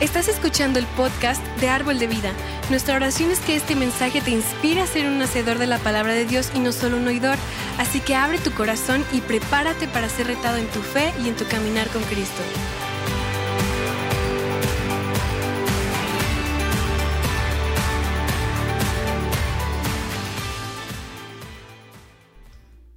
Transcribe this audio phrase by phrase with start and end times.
[0.00, 2.32] Estás escuchando el podcast de Árbol de Vida.
[2.70, 6.12] Nuestra oración es que este mensaje te inspire a ser un hacedor de la palabra
[6.12, 7.36] de Dios y no solo un oidor.
[7.78, 11.36] Así que abre tu corazón y prepárate para ser retado en tu fe y en
[11.36, 12.40] tu caminar con Cristo.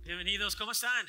[0.04, 1.08] Bienvenidos, ¿cómo están?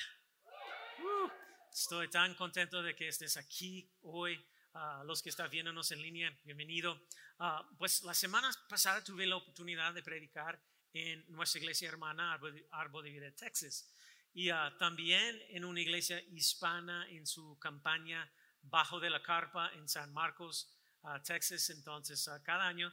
[1.00, 1.28] Uh,
[1.70, 4.42] estoy tan contento de que estés aquí hoy
[4.74, 7.02] a los que están viéndonos en línea, bienvenido.
[7.38, 10.60] Ah, pues la semana pasada tuve la oportunidad de predicar
[10.92, 12.38] en nuestra iglesia hermana
[12.70, 13.92] Árbol de Vida Texas
[14.32, 18.30] y ah, también en una iglesia hispana en su campaña
[18.62, 21.68] bajo de la carpa en San Marcos, ah, Texas.
[21.70, 22.92] Entonces, cada año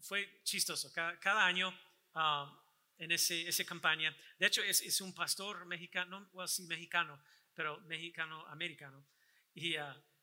[0.00, 1.72] fue chistoso, cada, año
[2.98, 4.14] en ese, esa campaña.
[4.38, 7.22] De hecho, es, es un pastor mexicano, well, sí, mexicano,
[7.54, 9.06] pero mexicano-americano.
[9.54, 9.76] Y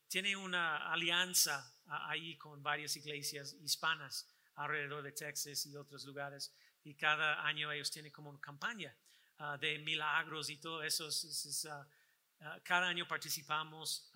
[0.08, 6.54] tiene una alianza ahí con varias iglesias hispanas alrededor de Texas y otros lugares.
[6.84, 8.94] Y cada año ellos tienen como una campaña
[9.38, 11.08] ah, de milagros y todo eso.
[11.70, 11.86] Ah,
[12.40, 14.10] ah, cada año participamos.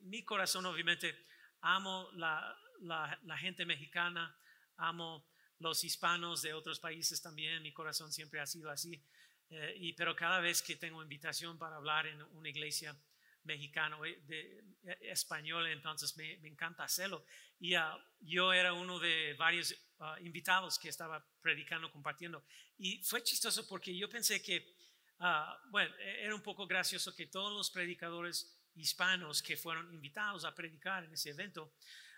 [0.00, 1.26] mi corazón, obviamente,
[1.62, 4.34] amo la, la, gente mexicana,
[4.76, 5.26] amo
[5.58, 7.62] los hispanos de otros países también.
[7.62, 9.02] Mi corazón siempre ha sido así.
[9.50, 12.96] Eh, y, pero cada vez que tengo invitación para hablar en una iglesia,
[13.44, 17.24] mexicano, eh, de, eh, español, entonces me, encanta hacerlo.
[17.58, 22.44] Y ah, yo era uno de varios ah, invitados que estaba predicando, compartiendo.
[22.78, 24.74] Y fue chistoso porque yo pensé que,
[25.20, 30.44] ah, bueno, e, era un poco gracioso que todos los predicadores hispanos que fueron invitados
[30.44, 31.74] a predicar en ese evento,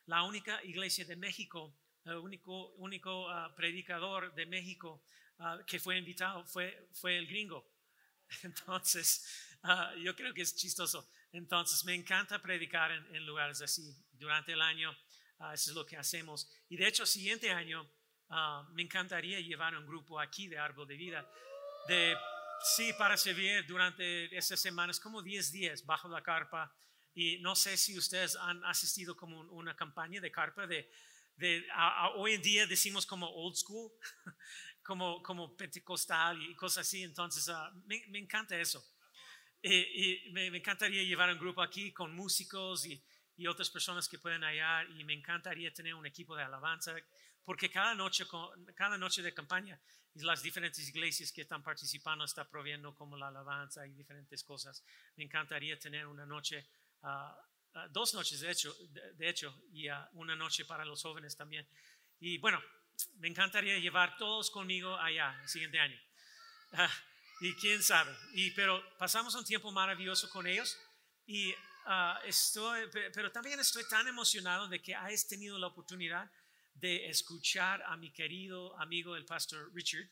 [0.06, 2.75] la única iglesia de México, el único,
[3.55, 5.05] predicador de México
[5.67, 7.72] que fue invitado fue el gringo.
[8.42, 9.25] Entonces,
[9.64, 11.08] Ah, yo creo que es chistoso.
[11.33, 13.94] Entonces, me encanta predicar en, lugares así.
[14.12, 14.97] Durante el año,
[15.38, 16.50] ah, eso es lo que hacemos.
[16.69, 17.88] Y de hecho, siguiente año,
[18.28, 21.28] ah, me encantaría llevar un grupo aquí de Árbol de Vida,
[21.87, 22.16] de,
[22.75, 26.75] sí, para servir durante esas semanas, como 10 días bajo la carpa.
[27.14, 30.91] Y no sé si ustedes han asistido como una campaña de carpa de
[32.16, 33.91] hoy en día decimos como old school,
[34.82, 37.03] como, como pentecostal y cosas así.
[37.03, 37.53] Entonces,
[37.87, 38.84] me, me encanta eso.
[39.62, 43.00] Y, me, encantaría llevar un grupo aquí con músicos y,
[43.37, 46.94] y, otras personas que pueden hallar y me encantaría tener un equipo de alabanza
[47.44, 48.25] porque cada noche,
[48.75, 49.81] cada noche de campaña
[50.15, 54.84] las diferentes iglesias que están participando están proviendo como la alabanza y diferentes cosas.
[55.16, 56.66] Me encantaría tener una noche,
[57.03, 57.34] ah,
[57.75, 61.66] ah, dos noches de hecho, de, hecho y ah, una noche para los jóvenes también.
[62.20, 62.60] Y bueno,
[63.22, 65.97] me encantaría llevar todos conmigo allá el siguiente año.
[67.41, 68.12] Y quién sabe.
[68.34, 70.77] Y, pero pasamos un tiempo maravilloso con ellos.
[71.25, 71.55] Y
[71.87, 76.28] ah, estoy, pero también estoy tan emocionado de que hayas tenido la oportunidad
[76.75, 80.11] de escuchar a mi querido amigo el pastor Richard.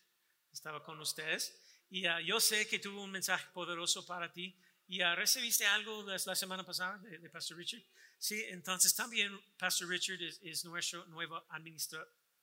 [0.53, 1.60] Estaba con ustedes.
[1.88, 4.56] Y ah, yo sé que tuvo un mensaje poderoso para ti.
[4.87, 7.82] ¿Y recibiste algo la semana pasada de, Pastor Richard?
[8.19, 11.44] Sí, entonces también Pastor Richard es, nuestro nuevo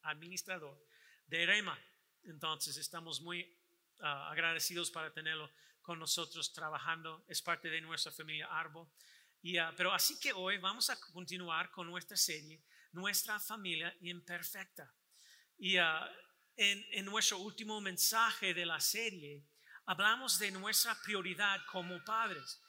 [0.02, 0.78] administrador
[1.26, 1.78] de REMA.
[2.24, 3.58] Entonces estamos muy
[4.00, 5.50] Ah, agradecidos para tenerlo
[5.82, 7.24] con nosotros trabajando.
[7.26, 8.92] Es parte de nuestra familia Arbo.
[9.42, 14.94] Y, ah, pero así que hoy vamos a continuar con nuestra serie, Nuestra familia imperfecta.
[15.58, 16.08] Y ah,
[16.56, 19.44] en, nuestro último mensaje de la serie,
[19.86, 22.62] hablamos de nuestra prioridad como padres.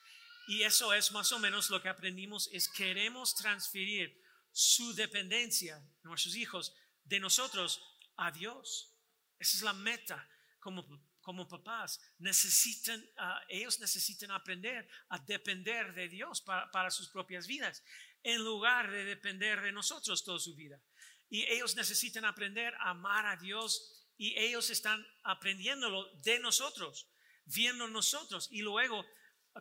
[0.47, 4.19] Y eso es más o menos lo que aprendimos, es queremos transferir
[4.51, 6.75] su dependencia, nuestros hijos,
[7.09, 7.81] de nosotros
[8.15, 8.95] a Dios.
[9.37, 10.85] Esa es la meta como
[11.29, 17.83] como papás, necesitan, ah, ellos necesitan aprender a depender de Dios para, sus propias vidas,
[18.23, 20.81] en lugar de depender de nosotros toda su vida.
[21.29, 27.07] Y ellos necesitan aprender a amar a Dios y ellos están aprendiéndolo de nosotros,
[27.45, 28.47] viendo nosotros.
[28.49, 29.05] Y luego,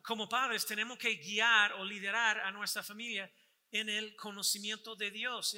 [0.04, 3.30] como padres, tenemos que guiar o liderar a nuestra familia
[3.70, 5.54] en el conocimiento de Dios,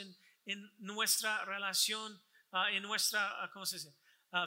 [0.79, 2.21] nuestra relación,
[2.53, 3.95] ah, en nuestra, ah, ¿cómo se dice?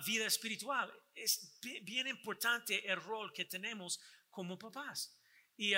[0.05, 0.89] vida espiritual.
[1.13, 3.99] Es bien importante el rol que tenemos
[4.29, 5.19] como papás.
[5.57, 5.73] Y,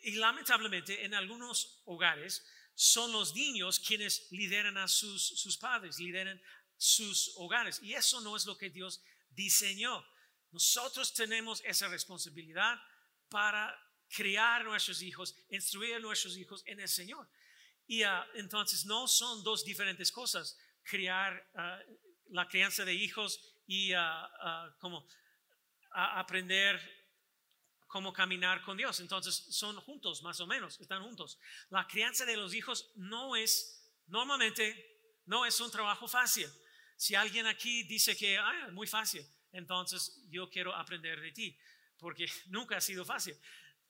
[0.00, 2.44] y lamentablemente en algunos hogares
[2.74, 6.42] son los niños quienes lideran a sus, sus padres, lideran
[6.76, 7.80] sus hogares.
[7.82, 9.00] Y eso no es lo que Dios
[9.30, 10.04] diseñó.
[10.50, 12.80] Nosotros tenemos esa responsabilidad
[13.28, 13.78] para
[14.08, 17.28] criar a nuestros hijos, instruir a nuestros hijos en el Señor.
[17.90, 23.92] Y ah, entonces no son dos diferentes cosas, criar uh, la crianza de hijos y
[24.78, 25.08] como
[25.90, 26.80] aprender
[27.88, 29.00] cómo caminar con Dios.
[29.00, 31.36] Entonces son juntos, más o menos, están juntos.
[31.68, 36.48] La crianza de los hijos no es, normalmente, no es un trabajo fácil.
[36.96, 41.58] Si alguien aquí dice que ah, es muy fácil, entonces yo quiero aprender de ti,
[41.98, 43.36] porque nunca ha sido fácil.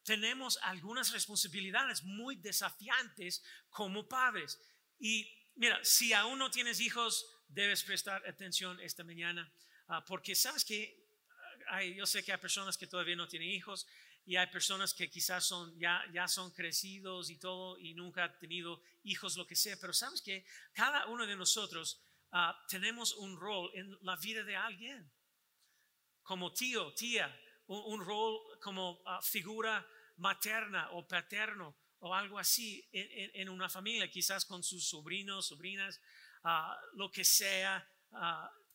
[0.03, 4.59] Tenemos algunas responsabilidades muy desafiantes como padres.
[4.99, 9.53] Y mira, si aún no tienes hijos, debes prestar atención esta mañana,
[9.89, 11.01] ah, porque sabes que
[11.95, 13.87] yo sé que hay personas que todavía no tienen hijos
[14.25, 18.39] y hay personas que quizás son, ya, ya son crecidos y todo y nunca han
[18.39, 22.03] tenido hijos, lo que sea, pero sabes que cada uno de nosotros
[22.33, 25.11] ah, tenemos un rol en la vida de alguien,
[26.23, 27.35] como tío, tía,
[27.71, 29.87] un, rol como ah, figura
[30.17, 36.01] materna o paterno o algo así en, una familia, quizás con sus sobrinos, sobrinas,
[36.45, 37.87] ah, lo que sea.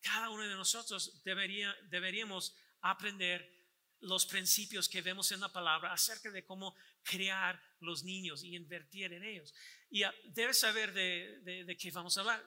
[0.02, 3.52] cada uno de nosotros debería, deberíamos aprender
[4.02, 9.12] los principios que vemos en la palabra acerca de cómo crear los niños y invertir
[9.14, 9.54] en ellos.
[9.90, 12.44] Y ah, debes saber de, de, qué vamos a hablar.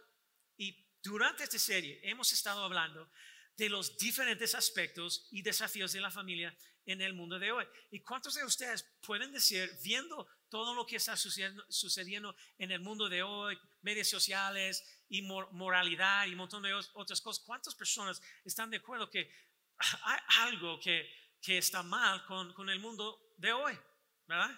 [0.56, 3.10] Y durante esta serie hemos estado hablando
[3.58, 6.56] de los diferentes aspectos y desafíos de la familia
[6.86, 7.66] en el mundo de hoy.
[7.90, 13.08] ¿Y cuántos de ustedes pueden decir, viendo todo lo que está sucediendo, en el mundo
[13.08, 18.70] de hoy, medios sociales y moralidad y un montón de otras cosas, cuántas personas están
[18.70, 19.30] de acuerdo que
[19.76, 21.12] hay algo que,
[21.42, 23.78] que está mal con, con, el mundo de hoy,
[24.26, 24.56] ¿verdad?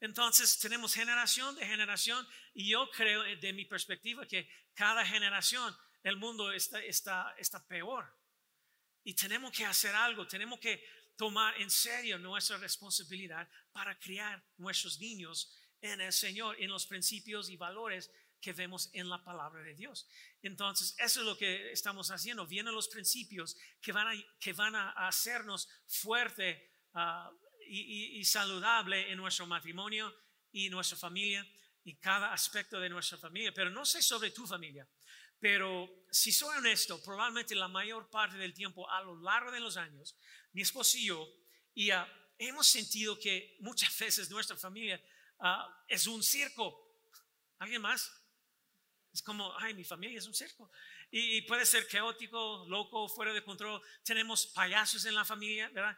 [0.00, 5.76] Entonces tenemos generación de generación y yo creo eh, de mi perspectiva que cada generación
[6.02, 8.19] el mundo está, está, está peor.
[9.04, 10.84] Y tenemos que hacer algo, tenemos que
[11.16, 17.48] tomar en serio nuestra responsabilidad para criar nuestros niños en el Señor, en los principios
[17.48, 18.10] y valores
[18.40, 20.08] que vemos en la palabra de Dios.
[20.42, 22.46] Entonces, eso es lo que estamos haciendo.
[22.46, 27.30] Vienen los principios que van a, que van a hacernos fuerte ah,
[27.66, 30.14] y, y, saludable en nuestro matrimonio
[30.52, 31.46] y nuestra familia
[31.84, 33.52] y cada aspecto de nuestra familia.
[33.52, 34.88] Pero no sé sobre tu familia.
[35.40, 39.76] Pero si soy honesto, probablemente la mayor parte del tiempo a lo largo de los
[39.76, 40.16] años,
[40.52, 41.26] mi esposo y yo,
[41.74, 42.06] y, ah,
[42.38, 45.00] hemos sentido que muchas veces nuestra familia
[45.38, 46.88] ah, es un circo.
[47.58, 48.10] ¿Alguien más?
[49.12, 50.70] Es como, ay, mi familia es un circo.
[51.10, 53.82] Y, puede ser caótico, loco, fuera de control.
[54.04, 55.96] Tenemos payasos en la familia, ¿verdad?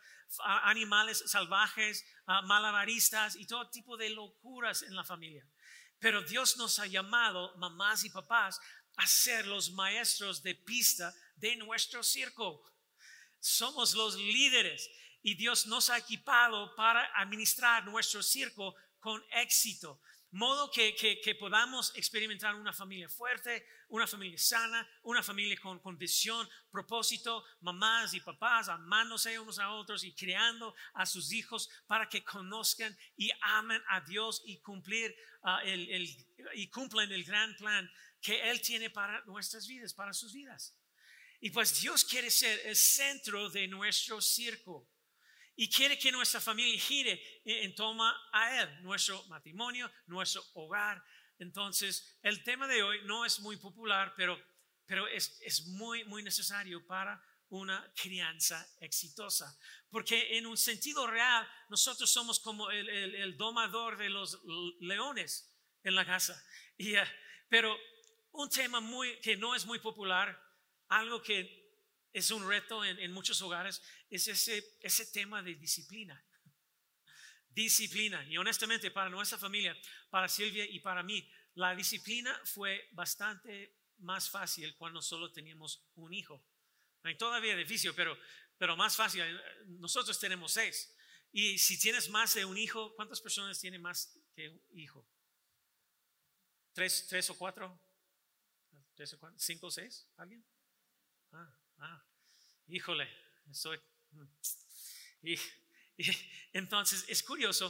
[0.64, 5.46] Animales salvajes, ah, malabaristas y todo tipo de locuras en la familia.
[5.98, 8.58] Pero Dios nos ha llamado, mamás y papás,
[8.96, 12.62] a ser los maestros de pista de nuestro circo.
[13.40, 14.88] Somos los líderes
[15.22, 20.00] y Dios nos ha equipado para administrar nuestro circo con éxito
[20.32, 25.98] modo que, que, podamos experimentar una familia fuerte, una familia sana, una familia con, con,
[26.70, 32.24] propósito, mamás y papás amándose unos a otros y creando a sus hijos para que
[32.24, 36.08] conozcan y amen a Dios y cumplir ah, el, el,
[36.54, 37.90] y cumplan el gran plan
[38.22, 40.78] que Él tiene para nuestras vidas, para sus vidas.
[41.40, 44.88] Y pues Dios quiere ser el centro de nuestro circo
[45.56, 51.04] y quiere que nuestra familia gire en toma a Él, nuestro matrimonio, nuestro hogar.
[51.38, 54.40] Entonces, el tema de hoy no es muy popular, pero,
[54.86, 59.58] pero es, es muy, muy necesario para una crianza exitosa.
[59.90, 64.40] Porque en un sentido real, nosotros somos como el, el, domador de los
[64.80, 66.42] leones en la casa.
[66.78, 67.04] Y, eh,
[67.48, 67.76] pero
[68.32, 70.38] un tema muy, que no es muy popular,
[70.88, 71.62] algo que
[72.12, 76.22] es un reto en, muchos hogares, es ese, ese tema de disciplina.
[77.48, 78.24] Disciplina.
[78.28, 79.76] Y honestamente, para nuestra familia,
[80.10, 86.12] para Silvia y para mí, la disciplina fue bastante más fácil cuando solo teníamos un
[86.12, 86.44] hijo.
[87.02, 88.18] Hay todavía difícil, pero,
[88.58, 89.22] pero más fácil.
[89.66, 90.94] Nosotros tenemos seis.
[91.32, 95.06] Y si tienes más de un hijo, ¿cuántas personas tienen más que un hijo?
[96.74, 97.78] ¿Tres, tres o cuatro?
[99.02, 99.36] ¿Tres o cuatro?
[99.40, 100.06] ¿Cinco o seis?
[100.16, 100.44] ¿Alguien?
[101.32, 102.04] Ah, Ah,
[102.68, 103.08] híjole,
[103.50, 103.76] soy.
[104.12, 104.26] Mm.
[105.24, 105.36] Y,
[106.52, 107.66] entonces es curioso,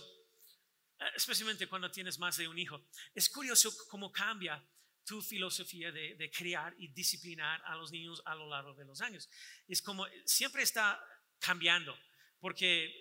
[0.98, 2.84] eh, especialmente cuando tienes más de un hijo,
[3.14, 4.62] es curioso cómo cambia
[5.06, 9.00] tu filosofía de, de, criar y disciplinar a los niños a lo largo de los
[9.00, 9.30] años.
[9.66, 11.02] Es como siempre está
[11.38, 11.98] cambiando,
[12.40, 12.92] porque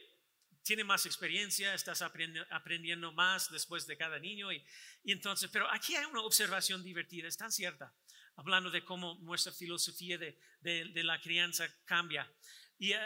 [0.64, 4.54] tiene más experiencia, estás aprendiendo, más después de cada niño.
[4.54, 4.66] Y,
[5.04, 7.94] y, entonces, pero aquí hay una observación divertida, es tan cierta
[8.36, 12.32] hablando de cómo nuestra filosofía de, de, la crianza cambia.
[12.78, 12.98] Y, uh,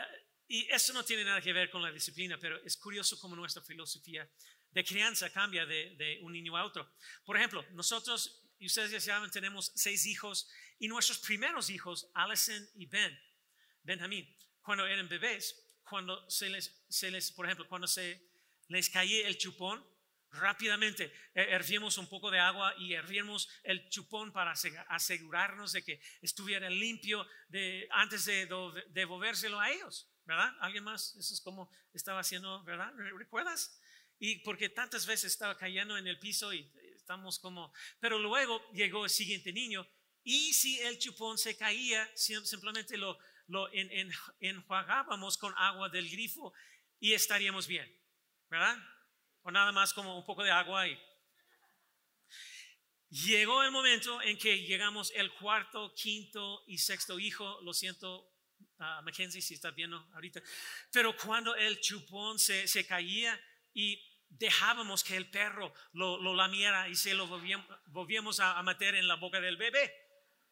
[0.48, 3.64] y eso no tiene nada que ver con la disciplina, pero es curioso cómo nuestra
[3.64, 4.30] filosofía
[4.72, 6.94] de crianza cambia de, de un niño a otro.
[7.24, 12.68] Por ejemplo, nosotros, y ustedes ya saben, tenemos seis hijos y nuestros primeros hijos, Allison
[12.76, 13.18] y Ben,
[13.84, 14.28] Benjamín,
[14.62, 18.22] cuando eran bebés, cuando se les, se les, por ejemplo, cuando se
[18.68, 19.86] les caía el chupón,
[20.36, 24.54] rápidamente eh, hervíamos un poco de agua y hervíamos el chupón para
[24.90, 28.48] asegurarnos de que estuviera limpio de, antes de
[28.90, 30.54] devolvérselo a ellos, ¿verdad?
[30.60, 31.16] ¿Alguien más?
[31.16, 32.92] Eso es como estaba haciendo, ¿verdad?
[33.18, 33.80] ¿Recuerdas?
[34.18, 37.74] Y porque tantas veces estaba cayendo en el piso y estamos como...
[38.00, 39.88] Pero luego llegó el siguiente niño
[40.24, 43.70] y si el chupón se caía, simplemente lo, lo
[44.40, 46.54] enjuagábamos con agua del grifo
[47.00, 47.88] y estaríamos bien,
[48.50, 48.78] ¿verdad?
[49.48, 51.00] O nada más como un poco de agua y
[53.10, 58.34] llegó el momento en que llegamos el cuarto, quinto y sexto hijo, lo siento,
[58.80, 60.42] uh, Mackenzie, si está viendo ahorita,
[60.92, 63.40] pero cuando el chupón se, se caía
[63.72, 69.08] y dejábamos que el perro lo, lo lamiera y se lo volvíamos, a meter en
[69.08, 69.94] la boca del bebé.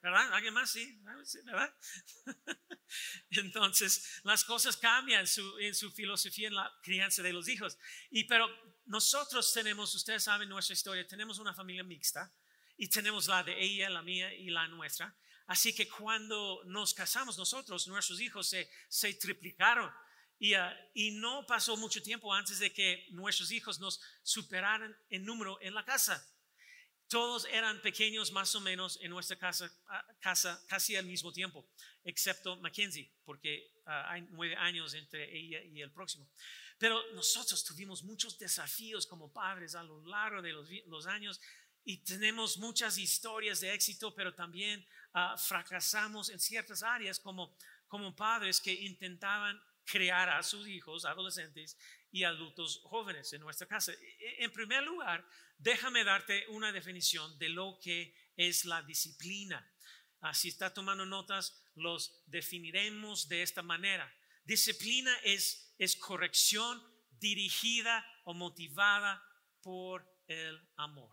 [0.04, 0.34] ¿Verdad?
[0.34, 0.70] ¿Alguien más?
[0.70, 1.00] Sí,
[1.46, 1.74] ¿verdad?
[3.32, 7.78] Entonces, las cosas cambian su, en su filosofía en la crianza de los hijos.
[8.12, 8.50] Y pero
[8.86, 12.32] nosotros tenemos, ustedes saben nuestra historia, tenemos una familia mixta
[12.78, 15.16] y tenemos la de ella, la mía y la nuestra.
[15.48, 18.54] Así que cuando nos casamos nosotros, nuestros hijos
[18.90, 19.92] se, triplicaron.
[20.40, 20.60] Y, uh,
[20.94, 25.74] y, no pasó mucho tiempo antes de que nuestros hijos nos superaran en número en
[25.74, 26.26] la casa.
[27.08, 29.72] Todos eran pequeños más o menos en nuestra casa,
[30.20, 31.70] casa casi al mismo tiempo,
[32.04, 36.28] excepto Mackenzie, porque ah, hay nueve años entre ella y el próximo.
[36.84, 41.40] Pero nosotros tuvimos muchos desafíos como padres a lo largo de los, años
[41.86, 47.56] y tenemos muchas historias de éxito, pero también ah, fracasamos en ciertas áreas como,
[47.88, 51.78] como padres que intentaban crear a sus hijos, adolescentes
[52.12, 53.94] y adultos jóvenes en nuestra casa.
[53.94, 55.26] E, e, en primer lugar,
[55.58, 59.66] déjame darte una definición de lo que es la disciplina.
[60.20, 64.14] Ah, si está tomando notas, los definiremos de esta manera.
[64.44, 66.82] Disciplina es, es corrección
[67.12, 69.24] dirigida o motivada
[69.62, 71.12] por el amor.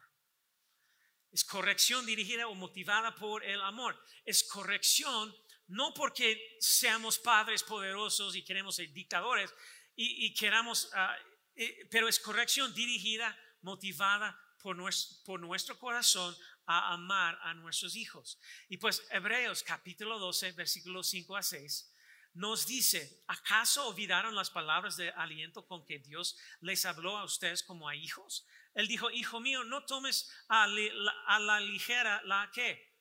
[1.31, 4.03] Es corrección dirigida o motivada por el amor.
[4.25, 5.35] Es corrección
[5.69, 9.55] no porque seamos padres poderosos y queremos ser dictadores
[9.95, 11.17] y, queramos, ah,
[11.55, 16.35] eh, pero es corrección dirigida, motivada por nuestro, por nuestro corazón
[16.67, 18.41] a amar a nuestros hijos.
[18.69, 21.93] Y pues Hebreos capítulo 12, versículos 5 a 6
[22.35, 27.63] nos dice, ¿acaso olvidaron las palabras de aliento con que Dios les habló a ustedes
[27.63, 28.47] como a hijos?
[28.75, 32.95] Él dijo, hijo mío, no tomes a, la, ligera la que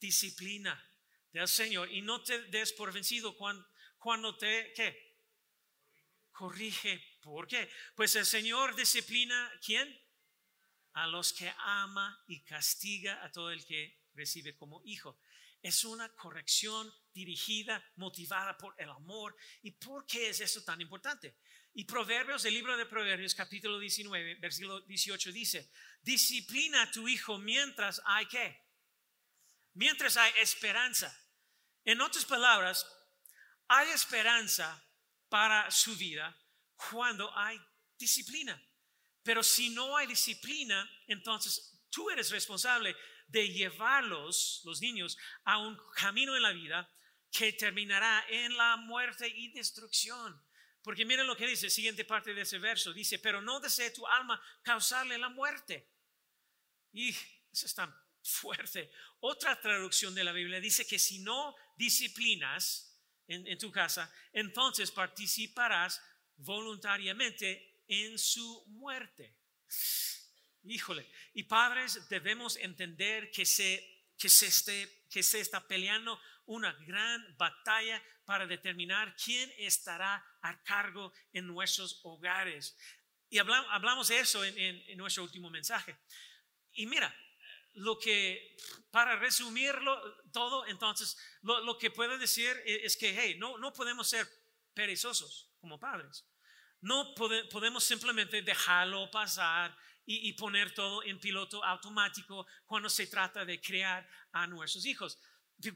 [0.00, 0.82] disciplina
[1.32, 3.66] del Señor y no te des por vencido cuando,
[3.98, 5.08] cuando te, ¿qué?
[6.32, 7.18] Corrige.
[7.20, 7.70] ¿Por qué?
[7.94, 10.00] Pues el Señor disciplina, ¿quién?
[10.94, 15.18] A los que ama y castiga a todo el que recibe como hijo.
[15.60, 19.36] Es una corrección dirigida, motivada por el amor.
[19.62, 21.36] ¿Y por qué es eso tan importante?
[21.74, 25.70] Y Proverbios, el libro de Proverbios, capítulo 19, versículo 18 dice,
[26.02, 28.64] disciplina a tu hijo mientras hay qué?
[29.74, 31.16] Mientras hay esperanza.
[31.84, 32.86] En otras palabras,
[33.68, 34.84] hay esperanza
[35.28, 36.36] para su vida
[36.90, 37.60] cuando hay
[37.98, 38.60] disciplina.
[39.22, 42.96] Pero si no hay disciplina, entonces tú eres responsable
[43.28, 46.90] de llevarlos, los niños, a un camino en la vida
[47.30, 50.42] que terminará en la muerte y destrucción.
[50.82, 54.06] Porque miren lo que dice, siguiente parte de ese verso, dice, pero no desee tu
[54.06, 55.90] alma causarle la muerte.
[56.92, 58.90] Y eso es tan fuerte.
[59.20, 66.00] Otra traducción de la Biblia dice que si no disciplinas en, tu casa, entonces participarás
[66.36, 69.36] voluntariamente en su muerte.
[70.70, 73.82] Híjole, y padres debemos entender que se,
[74.18, 80.62] que se, esté, que se está peleando una gran batalla para determinar quién estará a
[80.64, 82.76] cargo en nuestros hogares.
[83.30, 85.96] Y hablamos, hablamos de eso en, nuestro último mensaje.
[86.72, 87.14] Y mira,
[87.74, 88.56] lo que,
[88.90, 89.98] para resumirlo
[90.32, 94.28] todo, entonces, lo, que puedo decir e, es que, hey, no, no podemos ser
[94.74, 96.26] perezosos como padres.
[96.80, 99.76] No podemos simplemente dejarlo pasar
[100.10, 105.18] y, poner todo en piloto automático cuando se trata de crear a nuestros hijos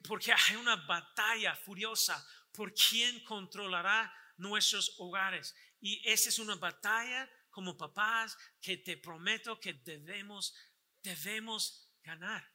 [0.03, 5.55] porque hay una batalla furiosa por quién controlará nuestros hogares.
[5.81, 10.55] Y esa es una batalla como papás que te prometo que debemos,
[11.03, 12.49] debemos ganar.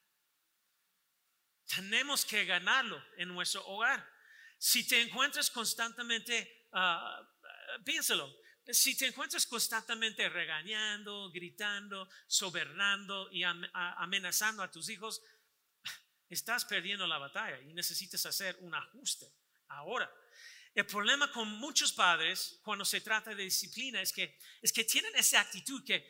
[1.66, 4.10] Tenemos que ganarlo en nuestro hogar.
[4.58, 8.34] Si te encuentras constantemente, uh, piénsalo,
[8.70, 15.22] si te encuentras constantemente regañando, gritando, sobernando y amenazando a tus hijos,
[16.30, 19.32] estás perdiendo la batalla y necesitas hacer un ajuste
[19.70, 20.12] ahora.
[20.76, 25.16] El problema con muchos padres cuando se trata de disciplina es que, es que tienen
[25.16, 26.08] esa actitud que,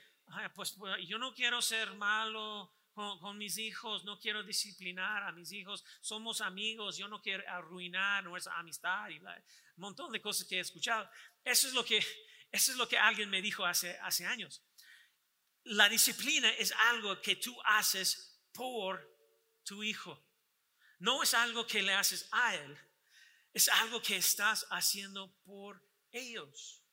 [0.56, 5.52] pues, pues, yo no quiero ser malo con, mis hijos, no quiero disciplinar a mis
[5.52, 9.34] hijos, somos amigos, yo no quiero arruinar nuestra amistad y un
[9.76, 11.08] montón de cosas que he escuchado.
[11.44, 12.04] Eso es lo que,
[12.52, 14.64] eso es lo que alguien me dijo hace, hace años.
[15.64, 19.06] La disciplina es algo que tú haces por
[19.64, 20.26] tu hijo.
[21.00, 22.78] No es algo que le haces a él,
[23.54, 26.84] es algo que estás haciendo por ellos.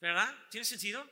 [0.00, 0.32] ¿Verdad?
[0.50, 1.08] ¿Tiene sentido?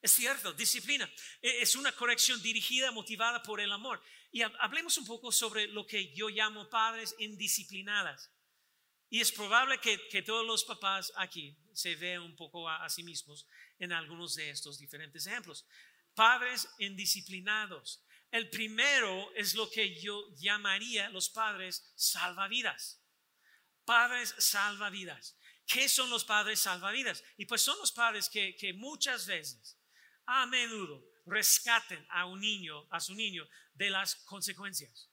[0.00, 1.10] Es cierto, disciplina.
[1.42, 4.00] E, es una corrección dirigida, motivada por el amor.
[4.30, 8.30] Y hablemos un poco sobre lo que yo llamo padres indisciplinadas.
[9.08, 13.46] Y es probable que, todos los papás aquí se vean un poco a, sí mismos
[13.78, 15.66] en algunos de estos diferentes ejemplos.
[16.14, 18.02] Padres indisciplinados.
[18.30, 23.00] El primero es lo que yo llamaría los padres salvavidas.
[23.84, 25.38] Padres salvavidas.
[25.66, 27.22] ¿Qué son los padres salvavidas?
[27.36, 29.78] Y pues son los padres que, muchas veces,
[30.24, 35.10] a menudo, rescaten a un niño, a su niño, de las consecuencias.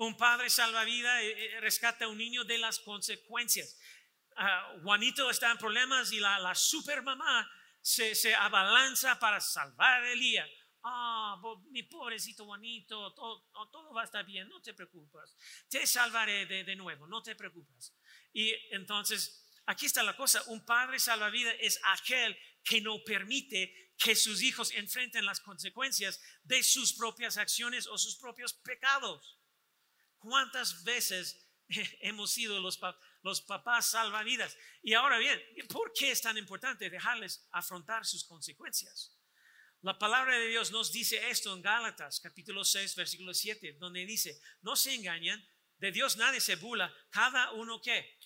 [0.00, 3.78] Un padre salvavidas eh, eh, rescata a un niño de las consecuencias.
[4.34, 7.46] Ah, Juanito está en problemas y la, supermamá
[7.82, 10.48] se, abalanza para salvar a Elías
[10.82, 11.38] Ah,
[11.70, 15.36] mi pobrecito Juanito, todo, va a estar bien, no te preocupes.
[15.68, 17.94] Te salvaré de, nuevo, no te preocupes.
[18.32, 24.16] Y entonces, aquí está la cosa, un padre salvavidas es aquel que no permite que
[24.16, 29.39] sus hijos enfrenten las consecuencias de sus propias acciones o sus propios pecados.
[30.20, 31.48] ¿Cuántas veces
[32.00, 32.78] hemos sido los,
[33.22, 34.56] los papás salvavidas?
[34.82, 39.16] Y ahora bien, ¿por qué es tan importante dejarles afrontar sus consecuencias?
[39.82, 44.38] La palabra de Dios nos dice esto en Gálatas capítulo 6 versículo 7, donde dice,
[44.60, 45.42] no se engañan,
[45.78, 48.18] de Dios nadie se bula, cada uno que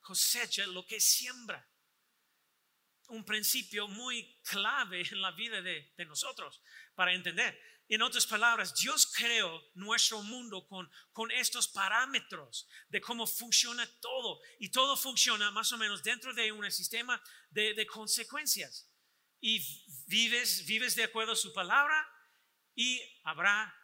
[0.00, 1.68] cosecha lo que siembra.
[3.08, 6.62] Un principio muy clave en la vida de, nosotros
[6.94, 7.60] para entender.
[7.88, 14.40] En otras palabras, Dios creó nuestro mundo con, con estos parámetros de cómo funciona todo.
[14.58, 18.90] Y todo funciona más o menos dentro de un sistema de, de consecuencias
[19.46, 19.60] y
[20.06, 22.08] vives, vives de acuerdo a su palabra
[22.74, 23.74] y habrá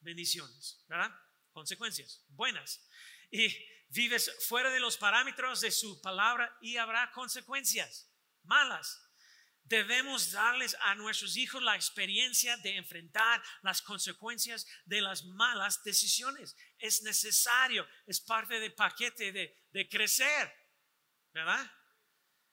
[0.00, 1.14] bendiciones, ¿verdad?
[1.52, 2.88] Consecuencias buenas.
[3.30, 3.54] Y
[3.88, 8.10] vives fuera de los parámetros de su palabra y habrá consecuencias
[8.44, 9.09] malas.
[9.70, 16.56] Debemos darles a nuestros hijos la experiencia de enfrentar las consecuencias de las malas decisiones.
[16.76, 20.52] Es necesario, es parte del paquete de, de crecer,
[21.32, 21.70] ¿verdad?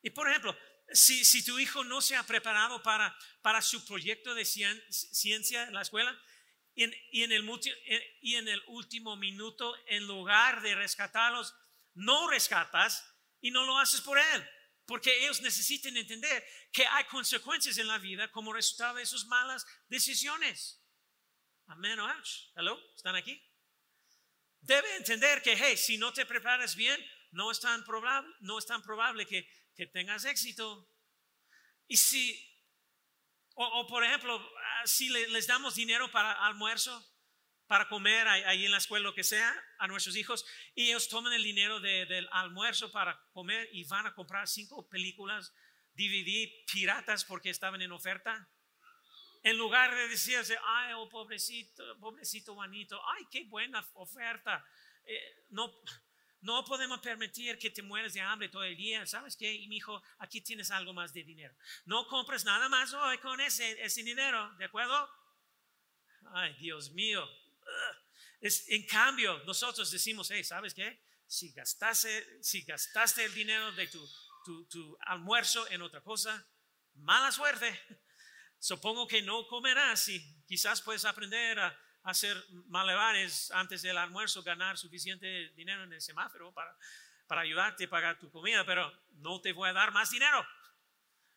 [0.04, 0.56] Y por ejemplo,
[0.92, 5.82] si, tu hijo no se ha preparado para, para su proyecto de ciencia en la
[5.82, 6.16] escuela
[6.76, 7.44] y en, el,
[8.22, 11.56] y en el último minuto, en lugar de rescatarlos,
[11.96, 14.50] no rescatas y no lo haces por él.
[14.88, 19.64] Porque ellos necesitan entender que hay consecuencias en la vida como resultado de sus malas
[19.90, 20.82] decisiones.
[21.68, 22.00] Amén.
[22.56, 23.40] Hello, ¿están aquí?
[24.62, 27.00] Debe entender que, hey, si no te preparas bien,
[27.32, 29.48] no es tan probable, no es tan probable que
[29.78, 30.92] que tengas éxito.
[31.88, 32.36] Y si,
[33.54, 36.94] o, por ejemplo, ah, si les damos dinero para almuerzo,
[37.68, 41.34] para comer ahí en la escuela, lo que sea, a nuestros hijos, y ellos toman
[41.34, 45.54] el dinero del almuerzo para comer y van a comprar cinco películas
[45.94, 48.50] DVD piratas porque estaban en oferta.
[49.44, 54.66] En lugar de decirse, ay, oh, pobrecito, pobrecito Juanito, ay, qué buena oferta.
[55.06, 55.72] Eh, no,
[56.42, 59.06] no podemos permitir que te mueras de hambre todo el día.
[59.06, 59.54] ¿Sabes qué?
[59.54, 61.56] Y mi hijo, aquí tienes algo más de dinero.
[61.86, 65.10] No compres nada más hoy con ese, ese dinero, ¿de acuerdo?
[66.34, 67.28] Ay, Dios mío.
[68.40, 71.02] Es, en cambio, nosotros decimos, hey, ¿sabes qué?
[71.26, 74.08] Si gastaste, si gastaste el dinero de tu,
[74.70, 76.48] tu, almuerzo en otra cosa,
[76.94, 77.80] mala suerte.
[78.60, 84.78] Supongo que no comerás y quizás puedes aprender a hacer malabares antes del almuerzo, ganar
[84.78, 86.76] suficiente dinero en el semáforo para,
[87.28, 90.46] para ayudarte a pagar tu comida, pero no te voy a dar más dinero.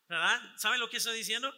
[0.09, 0.41] ¿Verdad?
[0.57, 1.53] ¿Saben lo que estoy diciendo?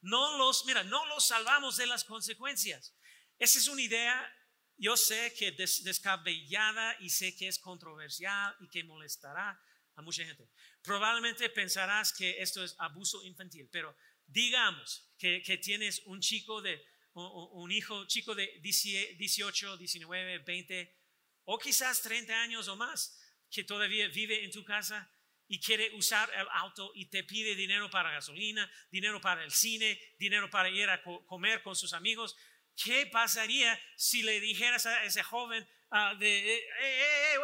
[0.00, 2.95] No los, mira, no los salvamos de las consecuencias.
[3.38, 4.32] Esa es una idea,
[4.76, 9.60] yo sé que descabellada y sé que es controversial y que molestará
[9.94, 10.48] a mucha gente.
[10.82, 13.96] Probablemente pensarás que esto es abuso infantil, pero
[14.26, 16.84] digamos que, que tienes un chico de
[17.18, 20.96] un hijo chico de 18, 19, 20
[21.44, 23.18] o quizás 30 años o más
[23.50, 25.10] que todavía vive en tu casa
[25.48, 29.98] y quiere usar el auto y te pide dinero para gasolina, dinero para el cine,
[30.18, 32.36] dinero para ir a comer con sus amigos.
[32.76, 37.38] ¿Qué pasaría si le dijeras a ese joven, ah, de, eh, eh,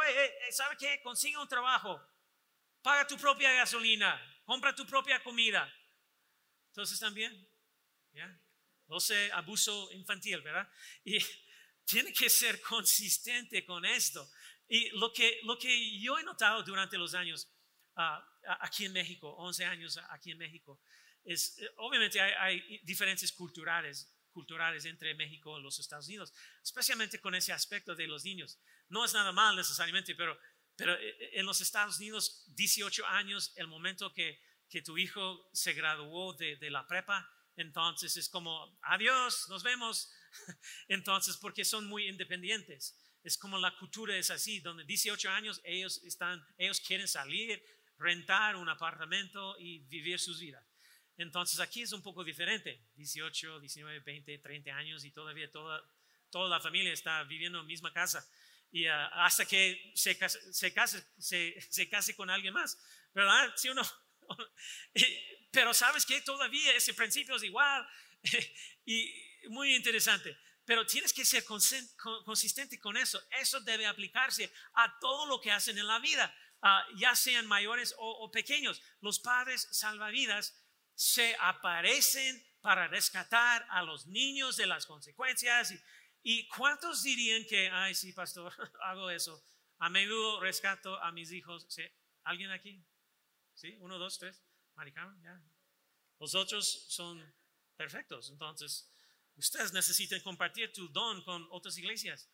[0.46, 1.00] eh, ¿sabe qué?
[1.02, 2.00] Consigue un trabajo,
[2.82, 5.72] paga tu propia gasolina, compra tu propia comida.
[6.68, 7.48] Entonces también,
[8.12, 8.38] ¿ya?
[8.88, 10.70] No sé, abuso infantil, ¿verdad?
[11.02, 11.18] Y
[11.86, 14.30] tiene que ser consistente con esto.
[14.68, 17.48] Y lo que, lo que yo he notado durante los años
[17.96, 18.22] ah,
[18.60, 20.78] aquí en México, 11 años aquí en México,
[21.24, 27.34] es, obviamente hay, hay diferencias culturales, culturales entre México y los Estados Unidos, especialmente con
[27.34, 28.58] ese aspecto de los niños.
[28.88, 30.38] No es nada mal necesariamente, pero,
[30.76, 35.48] pero eh, eh, en los Estados Unidos, 18 años, el momento que, que tu hijo
[35.52, 40.10] se graduó de, de la prepa, entonces es como, adiós, nos vemos.
[40.88, 42.98] Entonces, porque son muy independientes.
[43.22, 47.62] Es como la cultura es así, donde 18 años ellos están, ellos quieren salir,
[47.98, 50.66] rentar un apartamento y vivir sus vidas.
[51.16, 55.82] Entonces aquí es un poco diferente, 18, 19, 20, 30 años y todavía toda,
[56.30, 58.26] toda la familia está viviendo en la misma casa
[58.72, 60.14] y ah, hasta que se
[60.52, 62.78] se, case, se, case con alguien más,
[63.14, 63.52] ¿verdad?
[63.54, 63.82] ¿Sí o no?
[65.52, 67.86] Pero sabes que todavía ese principio es igual
[68.86, 69.12] y
[69.50, 70.36] muy interesante.
[70.64, 73.20] Pero tienes que ser consistente con eso.
[73.40, 77.94] Eso debe aplicarse a todo lo que hacen en la vida, ah, ya sean mayores
[77.98, 78.80] o, o pequeños.
[79.00, 80.61] Los padres salvavidas
[80.94, 85.74] se aparecen para rescatar a los niños de las consecuencias.
[86.22, 88.52] ¿Y, cuántos dirían que, ay, sí, pastor,
[88.82, 89.44] hago eso?
[89.78, 91.66] A menudo rescato a mis hijos.
[92.22, 92.84] ¿Alguien aquí?
[93.54, 93.76] ¿Sí?
[93.80, 94.42] Uno, dos, tres.
[94.74, 95.42] Maricón, ya.
[96.20, 97.20] Los otros son
[97.76, 98.30] perfectos.
[98.30, 98.88] Entonces,
[99.36, 102.30] ustedes necesitan compartir tu don con otras iglesias,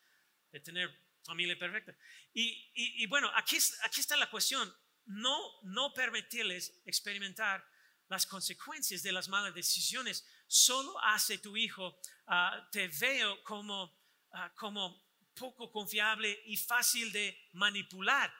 [0.51, 0.89] de tener
[1.23, 1.95] familia perfecta.
[2.33, 4.71] Y, y, bueno, aquí, aquí está la cuestión.
[5.05, 7.65] No, no permitirles experimentar
[8.09, 13.95] las consecuencias de las malas decisiones, solo hace tu hijo, ah, te veo como,
[14.31, 15.01] ah, como
[15.35, 18.33] poco confiable y fácil de manipular.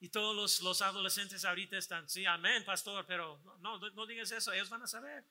[0.00, 4.70] Y todos los, adolescentes ahorita están, sí, amén, pastor, pero no, no, digas eso, ellos
[4.70, 5.24] van a saber.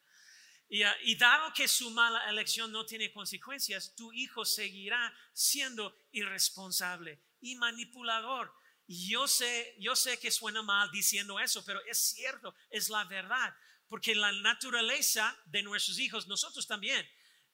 [0.70, 5.96] Y, ah, y, dado que su mala elección no tiene consecuencias, tu hijo seguirá siendo
[6.12, 8.54] irresponsable y manipulador
[8.94, 13.56] yo sé, yo sé que suena mal diciendo eso, pero es cierto, es la verdad.
[13.88, 17.08] Porque la naturaleza de nuestros hijos, nosotros también,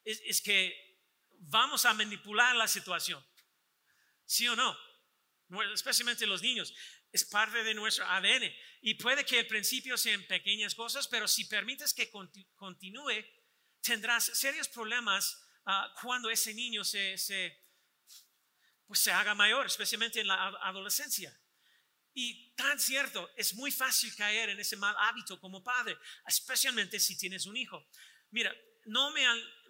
[0.03, 0.97] es, que
[1.39, 3.23] vamos a manipular la situación.
[4.25, 4.77] ¿Sí o no?
[5.73, 6.73] Especialmente los niños.
[7.11, 8.51] Es parte de nuestro ADN.
[8.81, 13.25] Y puede que al principio sean pequeñas cosas, pero si permites que continúe,
[13.81, 17.68] tendrás serios problemas ah, cuando ese niño se, se
[18.89, 21.31] pues se haga mayor, especialmente en la adolescencia.
[22.11, 27.15] Y tan cierto, es muy fácil caer en ese mal hábito como padre, especialmente si
[27.15, 27.87] tienes un hijo.
[28.31, 28.51] Mira,
[28.85, 29.23] no me,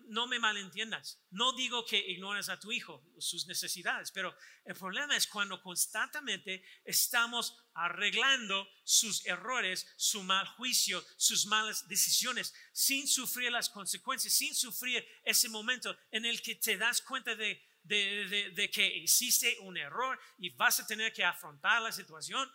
[0.07, 5.17] no me malentiendas, no digo que ignores a tu hijo, sus necesidades, pero el problema
[5.17, 13.51] es cuando constantemente estamos arreglando sus errores, su mal juicio, sus malas decisiones, sin sufrir
[13.51, 18.85] las consecuencias, sin sufrir ese momento en el que te das cuenta de de, que
[18.97, 22.51] hiciste un error y vas a tener que afrontar la situación.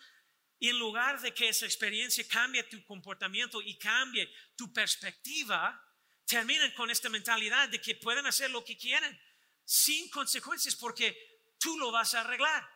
[0.58, 5.80] Y en lugar de que esa experiencia cambie tu comportamiento y cambie tu perspectiva,
[6.24, 9.20] terminan con esta mentalidad de que pueden hacer lo que quieren
[9.64, 11.16] sin consecuencias porque
[11.58, 12.68] tú lo vas a arreglar,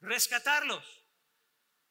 [0.00, 0.84] rescatarlos.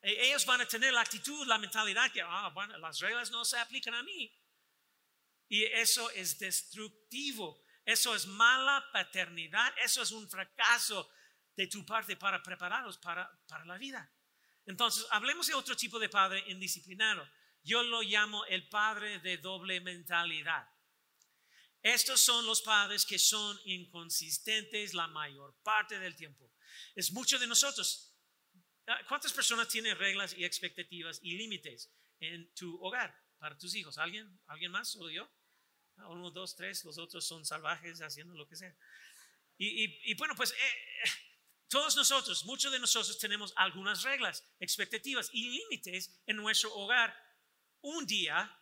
[0.02, 3.46] E, ellos van a tener la actitud, la mentalidad que ah, bueno, las reglas no
[3.46, 4.34] se aplican a mí.
[5.50, 11.10] Y eso es destructivo eso es mala paternidad, eso es un fracaso
[11.56, 13.32] de tu parte para prepararlos para,
[13.63, 14.12] la vida.
[14.65, 17.26] Entonces, hablemos de otro tipo de padre indisciplinado.
[17.63, 20.67] Yo lo llamo el padre de doble mentalidad.
[21.82, 26.52] Estos son los padres que son inconsistentes la mayor parte del tiempo.
[26.93, 28.13] Es mucho de nosotros.
[29.08, 33.97] ¿Cuántas personas tienen reglas y expectativas y límites en tu hogar para tus hijos?
[33.97, 34.41] ¿Alguien?
[34.47, 34.91] ¿Alguien más?
[34.91, 35.37] ¿Solo yo?
[36.06, 38.76] Uno, dos, tres, los otros son salvajes haciendo lo que sea.
[39.58, 41.10] Y, bueno, pues eh,
[41.68, 47.16] todos nosotros, muchos de nosotros tenemos algunas reglas, expectativas y límites en nuestro hogar
[47.82, 48.56] un día,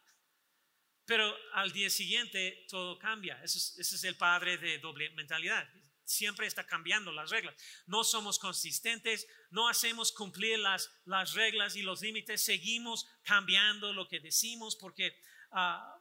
[1.05, 3.41] pero al día siguiente todo cambia.
[3.43, 5.67] Ese es, el padre de doble mentalidad.
[6.05, 7.55] Siempre está cambiando las reglas.
[7.87, 14.07] No somos consistentes, no hacemos cumplir las, las reglas y los límites, seguimos cambiando lo
[14.07, 15.19] que decimos porque...
[15.51, 15.94] Uh,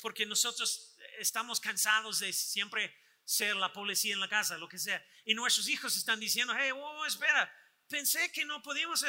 [0.00, 5.04] porque nosotros estamos cansados de siempre ser la policía en la casa, lo que sea.
[5.24, 7.52] Y nuestros hijos están diciendo, hey, oh, espera,
[7.88, 9.04] pensé que no podíamos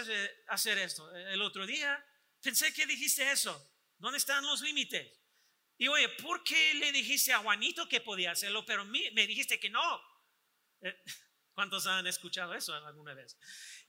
[0.47, 2.03] hacer, esto el otro día.
[2.41, 3.71] Pensé que dijiste eso.
[3.97, 5.11] ¿Dónde están los límites?
[5.77, 9.69] Y oye, ¿por qué le dijiste a Juanito que podía hacerlo, pero me dijiste que
[9.69, 10.01] no?
[10.81, 11.03] Eh,
[11.53, 13.37] ¿Cuántos han escuchado eso alguna vez?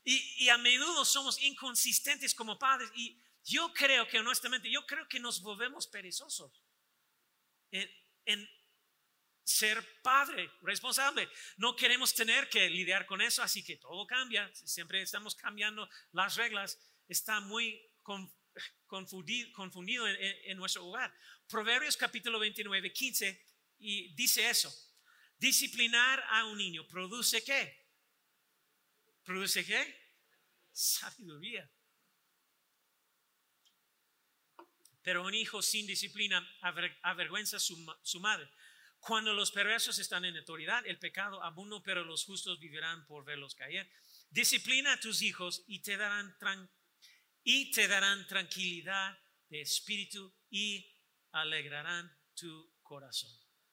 [0.03, 5.19] Y, a menudo somos inconsistentes como padres y yo creo que honestamente, yo creo que
[5.19, 6.63] nos volvemos perezosos
[7.71, 7.89] en,
[8.25, 8.49] en
[9.47, 11.27] ser padre responsable.
[11.57, 14.53] No queremos tener que lidiar con eso, así que todo cambia.
[14.53, 16.77] Siempre estamos cambiando las reglas.
[17.07, 17.81] Está muy
[18.85, 21.13] confundido, confundido en, nuestro hogar.
[21.47, 23.45] Proverbios capítulo 29, 15,
[23.79, 24.73] y dice eso.
[25.37, 27.87] Disciplinar a un niño produce qué?
[29.23, 29.95] ¿Produce qué?
[30.71, 31.69] Sabiduría.
[35.07, 36.45] Pero un hijo sin disciplina
[37.01, 38.51] avergüenza su, su madre.
[38.99, 43.55] Cuando los perversos están en autoridad, el pecado abunda, pero los justos vivirán por verlos
[43.55, 43.89] caer.
[44.29, 46.75] Disciplina a tus hijos y te darán tranquilidad
[47.41, 49.17] y te darán tranquilidad
[49.47, 50.93] de espíritu y
[51.31, 53.31] alegrarán tu corazón.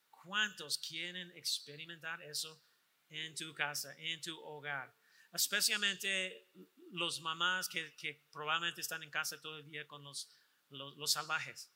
[0.08, 2.62] ¿Cuántos quieren experimentar eso
[3.08, 4.96] en tu casa, en tu hogar?
[5.32, 6.52] Especialmente
[6.92, 10.30] los mamás que, probablemente están en casa todo el día con los,
[10.70, 11.70] los, salvajes.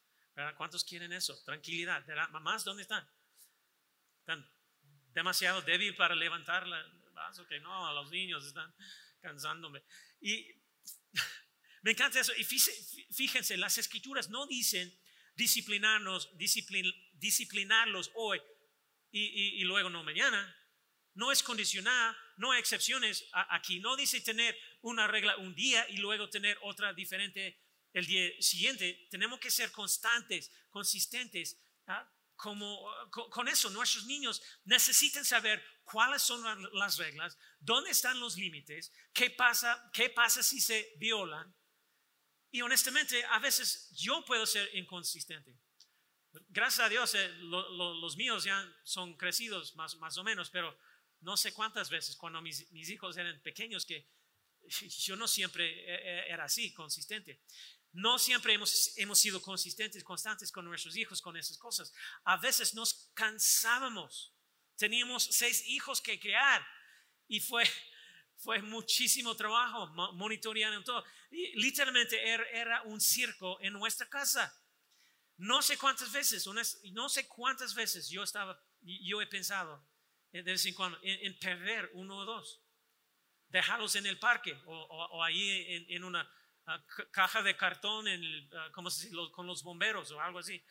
[0.56, 1.36] ¿Cuántos quieren eso?
[1.44, 2.04] Tranquilidad.
[2.30, 3.08] Mamás, ¿dónde están?
[4.20, 4.48] Están
[5.12, 6.84] demasiado débil para levantar la
[7.48, 8.74] que no, los niños están
[9.20, 9.82] cansándome.
[10.20, 10.46] Y
[11.82, 12.32] me encanta eso.
[12.36, 14.92] Y fíjense, las escrituras no dicen
[15.34, 18.40] disciplinarnos, disciplinarlos hoy
[19.10, 20.54] y, luego no mañana.
[21.14, 23.80] No es condicionada, no hay excepciones aquí.
[23.80, 27.58] No dice tener una regla un día y luego tener otra diferente
[27.92, 29.06] el día siguiente.
[29.10, 31.58] Tenemos que ser constantes, consistentes.
[31.86, 32.10] ¿ah?
[32.36, 36.40] Como, con, eso, nuestros niños necesitan saber cuáles son
[36.72, 41.52] las reglas, dónde están los límites, qué pasa, qué pasa si se violan
[42.50, 45.58] y honestamente, a veces yo puedo ser inconsistente.
[46.48, 50.76] Gracias a Dios, eh, los míos ya son crecidos más, más o menos, pero
[51.20, 54.08] no sé cuántas veces cuando mis, mis hijos eran pequeños que
[55.00, 57.40] yo no siempre e, e, era así, consistente.
[57.98, 61.92] No siempre hemos, hemos sido consistentes, constantes con nuestros hijos, con esas cosas.
[62.22, 64.32] A veces nos cansábamos.
[64.76, 66.64] Teníamos seis hijos que criar
[67.26, 67.64] y fue,
[68.36, 71.04] fue muchísimo trabajo monitoreando todo.
[71.32, 74.54] Y literalmente era un circo en nuestra casa.
[75.36, 76.46] No sé cuántas veces,
[76.92, 79.84] no sé cuántas veces yo estaba, yo he pensado
[80.30, 82.62] de vez en cuando en, perder uno o dos,
[83.48, 86.30] dejarlos en el parque o, ahí en, una
[87.10, 88.90] caja de cartón, en ah, como
[89.32, 90.62] con los bomberos o algo así.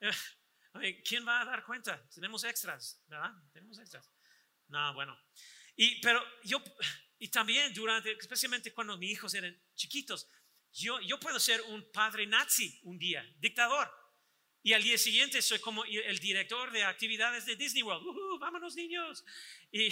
[1.04, 2.06] ¿Quién va a dar cuenta?
[2.14, 3.32] Tenemos extras, ¿verdad?
[3.52, 4.10] Tenemos extras.
[4.68, 5.18] No, bueno.
[5.74, 6.62] Y, pero yo,
[7.18, 10.28] y también durante, especialmente cuando mis hijos eran chiquitos,
[10.72, 13.90] yo, yo puedo ser un padre nazi un día, dictador.
[14.62, 18.04] Y al día siguiente soy como el director de actividades de Disney World.
[18.04, 19.24] Uh, vámonos niños.
[19.70, 19.88] Y,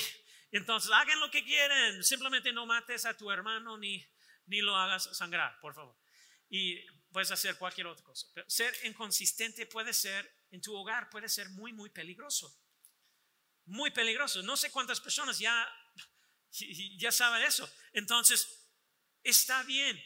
[0.50, 2.02] entonces hagan lo que quieren.
[2.02, 4.04] Simplemente no mates a tu hermano ni,
[4.46, 5.96] ni lo hagas sangrar, por favor.
[6.48, 8.26] Y puedes hacer cualquier otra cosa.
[8.46, 12.54] Ser inconsistente puede ser, en tu hogar, puede ser muy, muy peligroso
[13.66, 14.42] muy peligroso.
[14.42, 15.68] No sé cuántas personas ya,
[16.98, 17.70] ya saben eso.
[17.92, 18.48] Entonces,
[19.22, 19.96] está bien.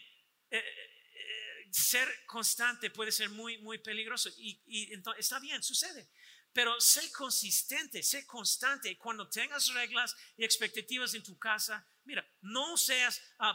[0.50, 4.30] Eh, eh, ser constante puede ser muy, muy peligroso.
[4.36, 6.08] Y, entonces, está bien, sucede.
[6.52, 8.96] Pero sé consistente, sé constante.
[8.96, 13.54] Cuando tengas reglas y expectativas en tu casa, mira, no seas uh,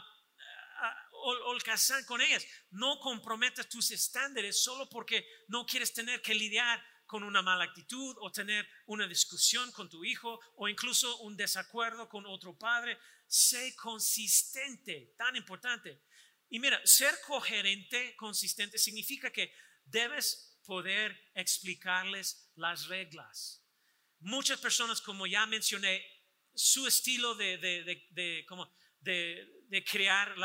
[1.24, 2.46] holgazán con ellas.
[2.70, 8.16] No comprometas tus estándares solo porque no quieres tener que lidiar con una mala actitud
[8.20, 12.98] o tener una discusión con tu hijo o incluso un desacuerdo con otro padre.
[13.26, 16.02] Sé consistente, tan importante.
[16.50, 19.52] Y mira, ser coherente, consistente, significa que
[19.84, 23.62] debes poder explicarles las reglas.
[24.20, 26.04] Muchas personas, como ya mencioné,
[26.54, 29.46] su estilo de, de, de, como de,
[29.82, 30.36] crear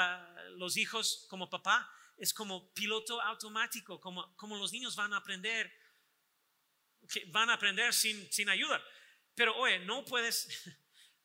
[0.56, 5.72] los hijos como papá es como piloto automático, como, como los niños van a aprender
[7.10, 8.82] que van a aprender sin, sin ayuda.
[9.36, 10.48] Pero oye, no puedes,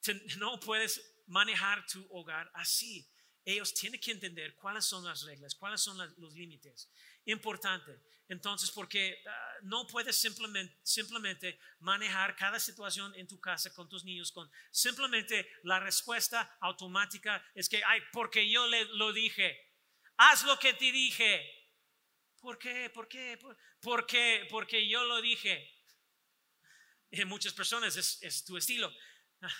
[0.38, 3.08] no puedes manejar tu hogar así.
[3.44, 6.88] Ellos tienen que entender cuáles son las reglas, cuáles son los límites.
[7.26, 8.00] Importante.
[8.28, 14.32] Entonces, porque ah, no puedes simplemente, manejar cada situación en tu casa con tus niños
[14.32, 19.72] con simplemente la respuesta automática es que, ay, porque yo le lo dije.
[20.16, 21.44] Haz lo que te dije.
[22.40, 22.90] ¿Por qué?
[22.90, 23.38] ¿Por qué?
[23.80, 24.46] ¿Por, qué?
[24.50, 25.70] Porque yo lo dije.
[27.10, 28.92] En muchas personas es, tu estilo.
[29.42, 29.54] Ah,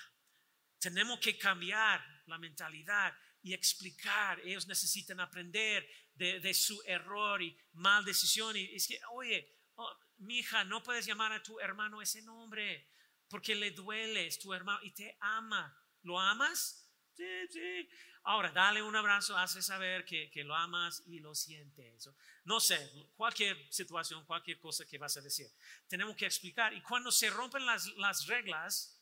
[0.79, 4.41] tenemos que cambiar la mentalidad y explicar.
[4.41, 8.57] Ellos necesitan aprender de, su error y mal decisión.
[8.57, 12.91] Y es que, oye, oh, mi hija, no puedes llamar a tu hermano ese nombre.
[13.29, 15.77] porque le duele, es tu hermano y te ama.
[16.03, 16.89] ¿Lo amas?
[17.15, 17.89] Sí, sí.
[18.23, 22.09] Ahora, dale un abrazo, hace saber que, que lo amas y lo sientes.
[22.45, 22.79] No sé,
[23.17, 25.47] cualquier situación, cualquier cosa que vas a decir.
[25.89, 26.73] Tenemos que explicar.
[26.73, 28.95] Y cuando se rompen las, las reglas,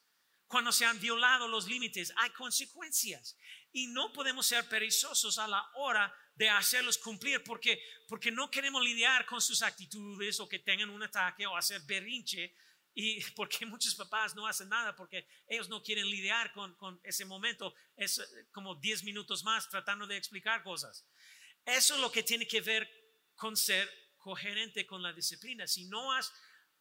[0.52, 3.38] cuando se han violado los límites, hay consecuencias.
[3.72, 8.82] Y no podemos ser perezosos a la hora de hacerlos cumplir porque, porque no queremos
[8.82, 12.54] lidiar con sus actitudes o que tengan un ataque o hacer berrinche
[12.94, 17.24] y porque muchos papás no hacen nada porque ellos no quieren lidiar con, con ese
[17.24, 17.74] momento.
[17.96, 21.06] Es eh, como 10 minutos más tratando de explicar cosas.
[21.64, 22.88] Eso es lo que tiene que ver
[23.36, 25.66] con ser coherente con la disciplina.
[25.66, 26.32] Si no has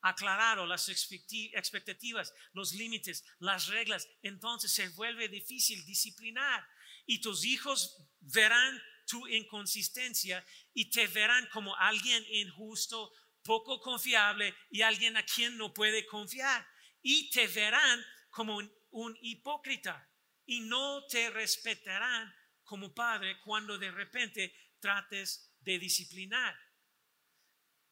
[0.01, 6.67] aclarado las expectativas, los límites, las reglas, entonces se vuelve difícil disciplinar.
[7.05, 13.11] Y tus hijos verán tu inconsistencia y te verán como alguien injusto
[13.43, 16.65] poco confiable y alguien a quien no puede confiar.
[17.01, 18.57] Y te verán como
[18.91, 20.07] un, hipócrita
[20.45, 22.33] y no te respetarán
[22.63, 26.57] como padre cuando de repente trates de disciplinar.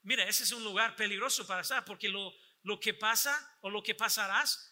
[0.03, 3.83] Mira, ese es un lugar peligroso para estar porque lo, lo que pasa o lo
[3.83, 4.69] que pasarás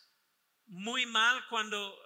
[0.68, 1.98] muy mal cuando,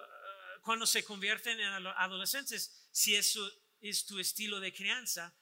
[0.61, 5.35] cuando se convierten en adolescentes, si eso es tu estilo de crianza,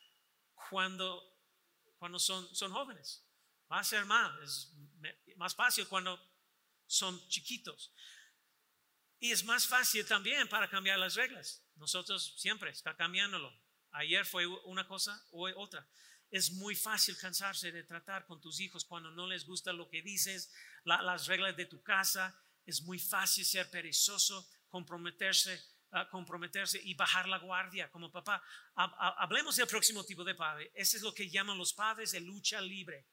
[0.70, 1.30] cuando
[2.00, 3.24] cuando son, son jóvenes.
[3.72, 6.20] Va a ser más, es más fácil cuando
[6.88, 7.94] son chiquitos.
[9.20, 11.62] Y es más fácil también para cambiar las reglas.
[11.76, 13.54] Nosotros siempre está cambiándolo.
[13.92, 15.88] Ayer fue una cosa, hoy otra.
[16.32, 20.02] Es muy fácil cansarse de tratar con tus hijos cuando no les gusta lo que
[20.02, 20.52] dices,
[20.86, 22.40] las reglas de tu casa.
[22.66, 25.62] Es muy fácil ser perezoso, comprometerse
[26.12, 28.44] comprometerse y bajar la guardia como papá.
[28.76, 30.72] Hablemos del próximo tipo de padre.
[30.76, 33.08] Ese es lo que llaman los padres de lucha libre.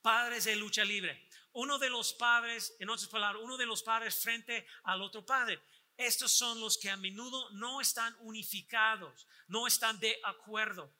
[0.00, 1.28] Padres de lucha libre.
[1.52, 5.60] Uno de los padres, en otras palabras, uno de los padres frente al otro padre.
[5.96, 10.94] Estos son los que a menudo no están unificados, no están de acuerdo.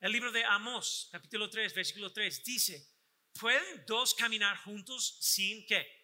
[0.00, 2.86] El libro de Amos, capítulo 3, versículo 3, dice,
[3.32, 6.03] ¿pueden dos caminar juntos sin que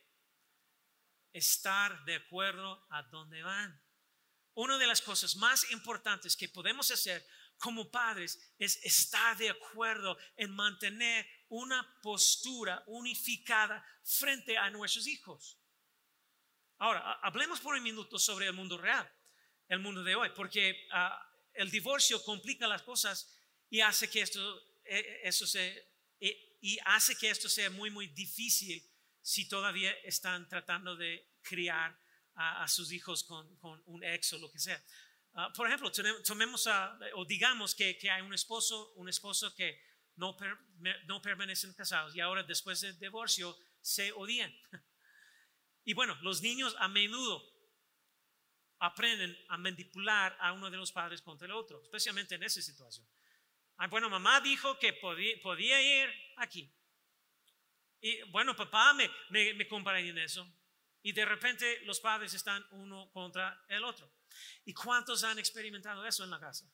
[1.32, 3.80] estar de acuerdo a dónde van?
[4.54, 7.26] una de las cosas más importantes que podemos hacer
[7.58, 15.58] como padres es estar de acuerdo en mantener una postura unificada frente a nuestros hijos.
[16.78, 19.10] Ahora, hablemos por un minuto sobre el mundo real,
[19.68, 23.34] el mundo de hoy, porque ah, el divorcio complica las cosas
[23.68, 24.40] y hace que esto,
[24.84, 28.89] e, e, eso se, e, y hace que esto sea muy, muy difícil
[29.30, 31.96] si todavía están tratando de criar
[32.34, 33.46] a, sus hijos con,
[33.86, 34.82] un ex o lo que sea.
[35.34, 35.92] Ah, por ejemplo,
[36.24, 36.66] tomemos
[37.14, 39.80] o digamos que, hay un esposo, un esposo que
[40.16, 40.36] no,
[41.04, 44.52] no permanecen casados y ahora después del divorcio se odian.
[45.82, 47.42] Y bueno, los niños a menudo
[48.80, 53.08] aprenden a manipular a uno de los padres contra el otro, especialmente en esa situación.
[53.78, 56.70] Ah, bueno, mamá dijo que podía, podía ir aquí.
[58.00, 59.68] Y bueno, papá me, me, me
[60.00, 60.46] en eso.
[61.02, 64.10] Y de repente los padres están uno contra el otro.
[64.64, 66.70] ¿Y cuántos han experimentado eso en la casa?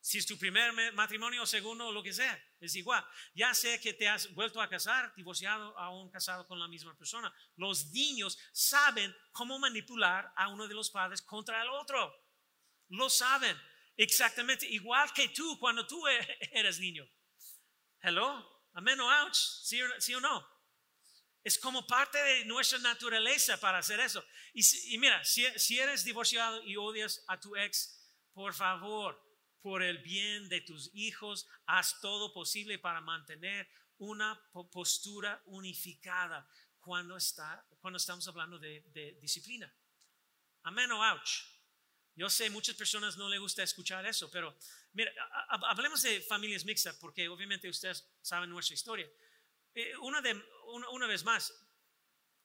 [0.00, 3.02] Si es tu primer matrimonio o segundo o lo que sea, es igual.
[3.34, 7.34] Ya sé que te has vuelto a casar, divorciado, aún casado con la misma persona.
[7.56, 12.14] Los niños saben cómo manipular a uno de los padres contra el otro.
[12.88, 13.58] Lo saben
[13.96, 16.06] exactamente igual que tú cuando tú
[16.52, 17.08] eres niño.
[18.00, 20.53] Hello, amén o ouch, ¿Sí o no?
[21.44, 24.24] Es como parte de nuestra naturaleza para hacer eso.
[24.54, 28.00] Y, mira, si, eres divorciado y odias a tu ex,
[28.32, 29.22] por favor,
[29.60, 36.48] por el bien de tus hijos, haz todo posible para mantener una postura unificada
[36.80, 39.70] cuando, estamos hablando de, disciplina.
[40.62, 41.44] Amén o ouch.
[42.16, 44.56] Yo sé, muchas personas no les gusta escuchar eso, pero
[44.92, 45.12] mira,
[45.48, 49.10] hablemos de familias mixtas, porque obviamente ustedes saben nuestra historia.
[49.74, 50.40] Eh, una, de,
[50.92, 51.52] una, vez más,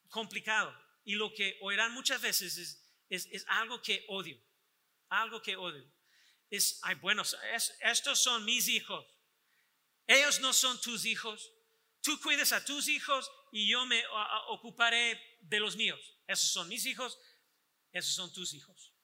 [0.08, 0.76] complicado.
[1.04, 2.56] Y lo que oirán muchas veces
[3.08, 4.40] es, es, algo que odio,
[5.08, 5.90] algo que odio.
[6.50, 7.22] Es, ay, bueno,
[7.82, 9.06] estos son mis hijos.
[10.06, 11.52] Ellos no son tus hijos.
[12.02, 14.02] Tú cuides a tus hijos y yo me
[14.48, 16.00] ocuparé de los míos.
[16.26, 17.18] Esos son mis hijos,
[17.92, 18.94] esos son tus hijos.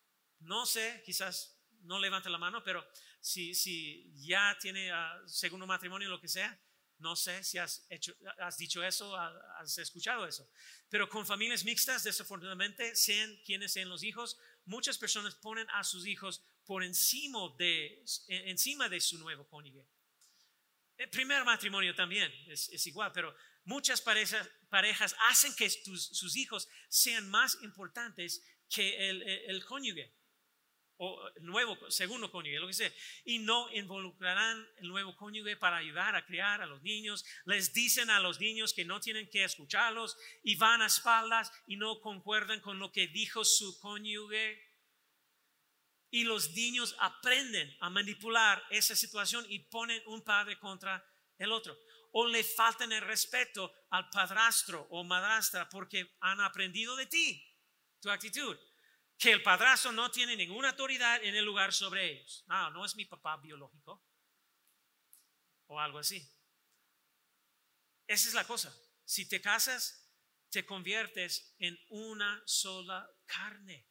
[0.40, 2.86] No sé, quizás no levante la mano, pero
[3.20, 6.58] si, si ya tiene uh, segundo matrimonio, lo que sea,
[6.98, 7.86] no sé si has,
[8.58, 10.48] dicho eso, has escuchado eso.
[10.88, 16.06] Pero con familias mixtas, desafortunadamente, sean quienes sean los hijos, muchas personas ponen a sus
[16.06, 19.86] hijos por encima de, encima de su nuevo cónyuge.
[20.96, 26.68] El primer matrimonio también es, es igual, pero muchas parejas, parejas hacen que sus hijos
[26.88, 30.12] sean más importantes que el, el, cónyuge
[30.98, 32.92] o nuevo segundo cónyuge, lo que sea,
[33.24, 37.24] y no involucrarán el nuevo cónyuge para ayudar a criar a los niños.
[37.44, 41.76] Les dicen a los niños que no tienen que escucharlos y van a espaldas y
[41.76, 44.62] no concuerdan con lo que dijo su cónyuge.
[46.10, 51.04] Y los niños aprenden a manipular esa situación y ponen un padre contra
[51.38, 51.76] el otro
[52.18, 57.44] o le faltan el respeto al padrastro o madrastra porque han aprendido de ti,
[58.00, 58.56] tu actitud.
[59.18, 62.44] Que el padrastro no tiene ninguna autoridad en el lugar sobre ellos.
[62.46, 64.04] No, no es mi papá biológico.
[65.66, 66.22] O algo así.
[68.06, 68.74] Esa es la cosa.
[69.04, 70.06] Si te casas,
[70.50, 73.88] te conviertes en una sola carne.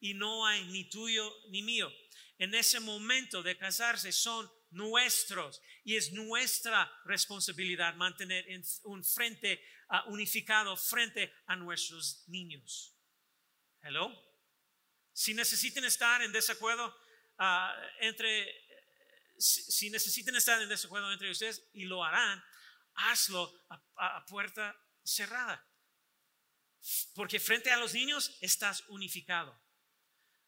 [0.00, 1.90] Y no hay ni tuyo ni mío.
[2.38, 8.46] En ese momento de casarse son nuestros y es nuestra responsabilidad mantener
[8.84, 12.94] un frente uh, unificado frente a nuestros niños.
[13.80, 14.25] Hello.
[15.16, 16.94] Si necesitan estar en desacuerdo
[17.38, 18.54] uh, entre,
[19.38, 22.44] si, necesitan estar en desacuerdo entre ustedes y lo harán,
[22.96, 25.66] hazlo a, a puerta cerrada.
[27.14, 29.58] Porque frente a los niños estás unificado.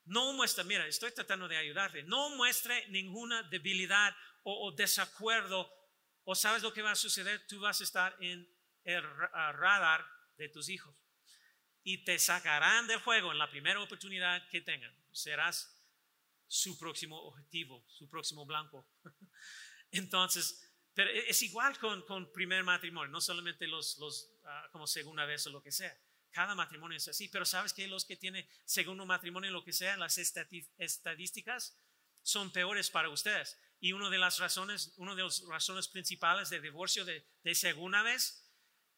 [0.05, 5.73] No muestre, mira, estoy tratando de ayudarte, no muestre ninguna debilidad o, desacuerdo
[6.25, 8.47] o sabes lo que va a suceder, tú vas a estar en
[8.85, 10.07] el radar
[10.37, 10.95] de tus hijos
[11.89, 14.95] y te sacarán del juego en la primera oportunidad que tengan.
[15.11, 15.75] Serás
[16.47, 18.87] su próximo objetivo, su próximo blanco.
[19.91, 24.87] Entonces, pero e, es igual con, con primer matrimonio, no solamente los, los ah, como
[24.87, 25.99] segunda vez o lo que sea.
[26.31, 29.97] Cada matrimonio es así, pero sabes que los que tienen segundo matrimonio, lo que sea,
[29.97, 31.75] las estadísticas
[32.21, 33.59] son peores para ustedes.
[33.81, 37.25] Y una de las razones, una de las razones principales de divorcio de,
[37.55, 38.47] segunda vez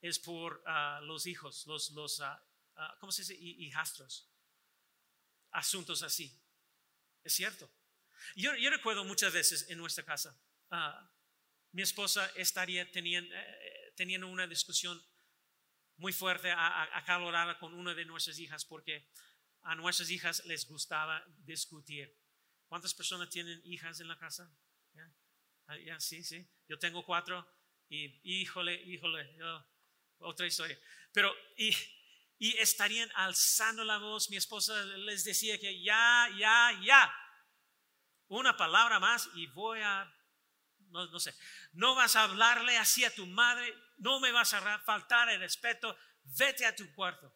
[0.01, 2.50] es por ah, los hijos, los, los uh,
[2.99, 3.35] ¿cómo se dice?
[3.35, 4.31] Hijastros.
[5.53, 6.41] Asuntos así.
[7.23, 7.71] Es cierto.
[8.37, 10.39] Yo, recuerdo muchas veces en nuestra casa,
[11.73, 15.03] mi esposa estaría teniendo, eh, teniendo una discusión
[15.97, 19.11] muy fuerte, acalorada con una de nuestras hijas porque
[19.63, 22.17] a nuestras hijas les gustaba discutir.
[22.69, 24.51] ¿Cuántas personas tienen hijas en la casa?
[24.95, 26.01] ¿Ya?
[26.01, 26.49] sí, sí.
[26.69, 27.47] Yo tengo cuatro
[27.89, 29.37] y híjole, híjole,
[30.19, 30.79] otra historia.
[31.13, 31.75] Pero, y,
[32.41, 34.29] y estarían alzando la voz.
[34.31, 37.15] Mi esposa les decía que ya, ya, ya.
[38.27, 40.13] Una palabra más y voy a,
[40.89, 41.33] no, no sé,
[41.75, 45.97] no vas a hablarle así a tu madre no me vas a faltar el respeto,
[46.39, 47.33] vete a tu cuarto.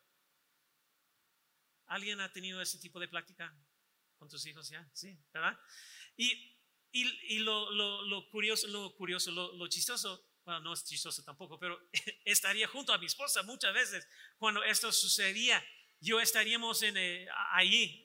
[1.86, 3.54] ¿Alguien ha tenido ese tipo de plática
[4.16, 4.88] con tus hijos ya?
[4.94, 5.58] Sí, ¿verdad?
[6.16, 6.58] Y,
[6.90, 11.80] y, lo, lo, curioso, lo curioso, lo, chistoso, bueno, no es chistoso tampoco, pero
[12.24, 15.64] estaría junto a mi esposa muchas veces cuando esto sucedía.
[16.00, 17.26] Yo estaríamos en, eh,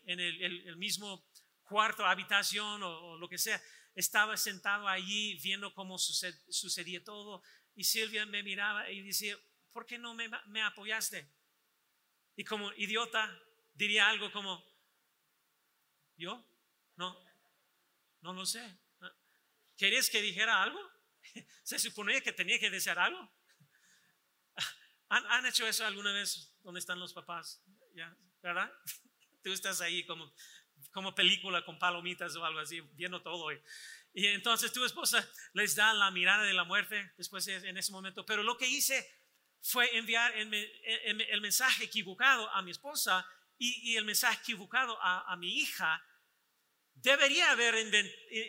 [0.05, 1.27] en el, mismo
[1.63, 3.61] cuarto, habitación o, lo que sea.
[3.93, 7.43] Estaba sentado allí viendo cómo sucedía todo
[7.75, 9.37] y Silvia me miraba y decía,
[9.73, 11.29] ¿por qué no me, apoyaste?
[12.37, 13.37] Y como idiota
[13.73, 14.63] diría algo como,
[16.15, 16.45] ¿yo?
[16.95, 17.17] No,
[18.21, 18.79] no lo sé.
[19.75, 20.79] ¿Querías que dijera algo?
[21.63, 23.31] Se suponía que tenía que decir algo.
[25.09, 26.53] ¿Han, hecho eso alguna vez?
[26.63, 27.63] ¿Dónde están los papás?
[27.95, 28.15] ¿Ya?
[28.41, 28.71] ¿Verdad?
[29.43, 30.33] Tú estás ahí como,
[30.91, 33.51] como película con palomitas o algo así, viendo todo.
[33.51, 33.61] Y,
[34.13, 38.25] y entonces tu esposa les da la mirada de la muerte después en ese momento.
[38.25, 39.07] Pero lo que hice
[39.61, 43.25] fue enviar el, mensaje equivocado a mi esposa
[43.57, 46.03] y, el mensaje equivocado a, mi hija.
[47.01, 47.75] Debería haber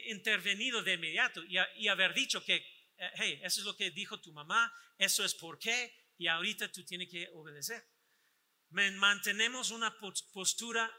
[0.06, 4.32] intervenido de inmediato y, haber dicho que, eh, hey, eso es lo que dijo tu
[4.32, 7.84] mamá, eso es por qué, y ahorita tú tienes que obedecer.
[8.70, 9.96] Mantenemos una
[10.32, 10.90] postura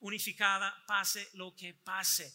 [0.00, 2.32] unificada, pase lo que pase.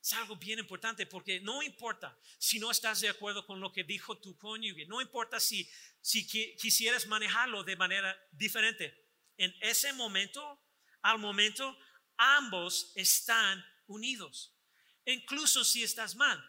[0.00, 3.84] Es algo bien importante porque no importa si no estás de acuerdo con lo que
[3.84, 9.10] dijo tu cónyuge, no importa si, si quisieras manejarlo de manera diferente.
[9.36, 10.60] En ese momento,
[11.02, 11.78] al momento,
[12.16, 14.54] ambos están unidos,
[15.04, 16.42] incluso si estás mal.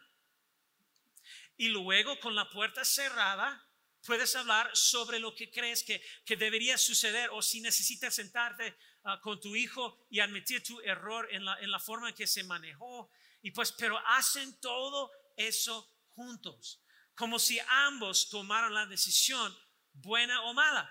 [1.57, 3.63] Y luego con la puerta cerrada,
[4.05, 9.19] puedes hablar sobre lo que crees que, que debería suceder o si necesitas sentarte ah,
[9.21, 12.43] con tu hijo y admitir tu error en la, en la forma en que se
[12.43, 13.11] manejó
[13.43, 16.81] y pues, pero hacen todo eso juntos,
[17.13, 19.55] como si ambos tomaran la decisión
[19.91, 20.89] buena o mala.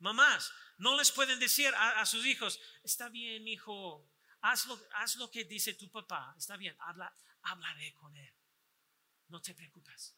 [0.00, 4.10] Mamás, no les pueden decir a, sus hijos, está bien, hijo,
[4.42, 8.34] haz lo, haz lo que dice tu papá, está bien, habla, hablaré con él.
[9.28, 10.16] no te preocupes.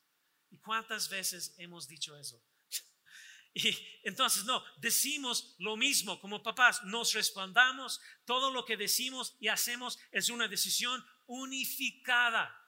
[0.50, 2.42] ¿Y cuántas veces hemos dicho eso?
[3.54, 3.68] Y
[4.04, 9.98] entonces, no, decimos lo mismo como papás, nos respondamos, todo lo que decimos y hacemos
[10.10, 12.58] es una decisión unificada.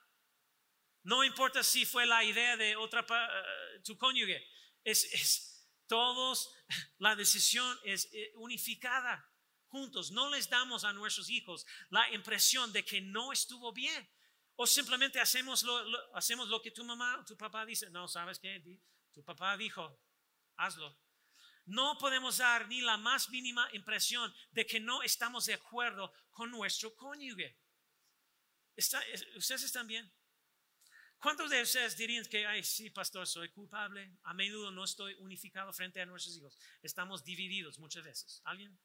[1.01, 4.47] No importa si fue la idea de otra, uh, tu cónyuge,
[4.83, 6.53] es, es, todos,
[6.99, 9.27] la decisión es eh, unificada
[9.75, 10.11] juntos.
[10.11, 14.09] No les damos a nuestros hijos la impresión de que no estuvo bien.
[14.55, 15.75] O simplemente hacemos lo,
[16.15, 17.89] hacemos lo que tu mamá, tu papá dice.
[17.89, 18.63] No, ¿sabes qué?
[19.11, 19.83] Tu papá dijo,
[20.55, 20.97] hazlo.
[21.65, 26.51] No podemos dar ni la más mínima impresión de que no estamos de acuerdo con
[26.51, 27.57] nuestro cónyuge.
[28.77, 30.09] ¿Ustedes están bien?
[31.17, 34.19] ¿Cuántos de ustedes dirían que, ay, sí, pastor, soy culpable?
[34.23, 36.57] A menudo no estoy unificado frente a nuestros hijos.
[36.81, 38.41] Estamos divididos muchas veces.
[38.45, 38.77] ¿Alguien?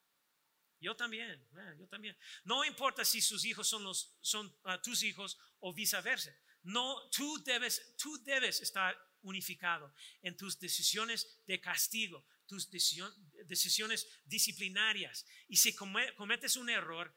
[0.81, 2.17] Yo también, yo también.
[2.43, 4.17] No importa si sus hijos son, los,
[4.63, 6.35] ah, tus hijos o viceversa.
[6.63, 15.23] No, tú debes, tú debes estar unificado en tus decisiones de castigo, tus decisiones disciplinarias.
[15.47, 17.15] Y si cometes un error,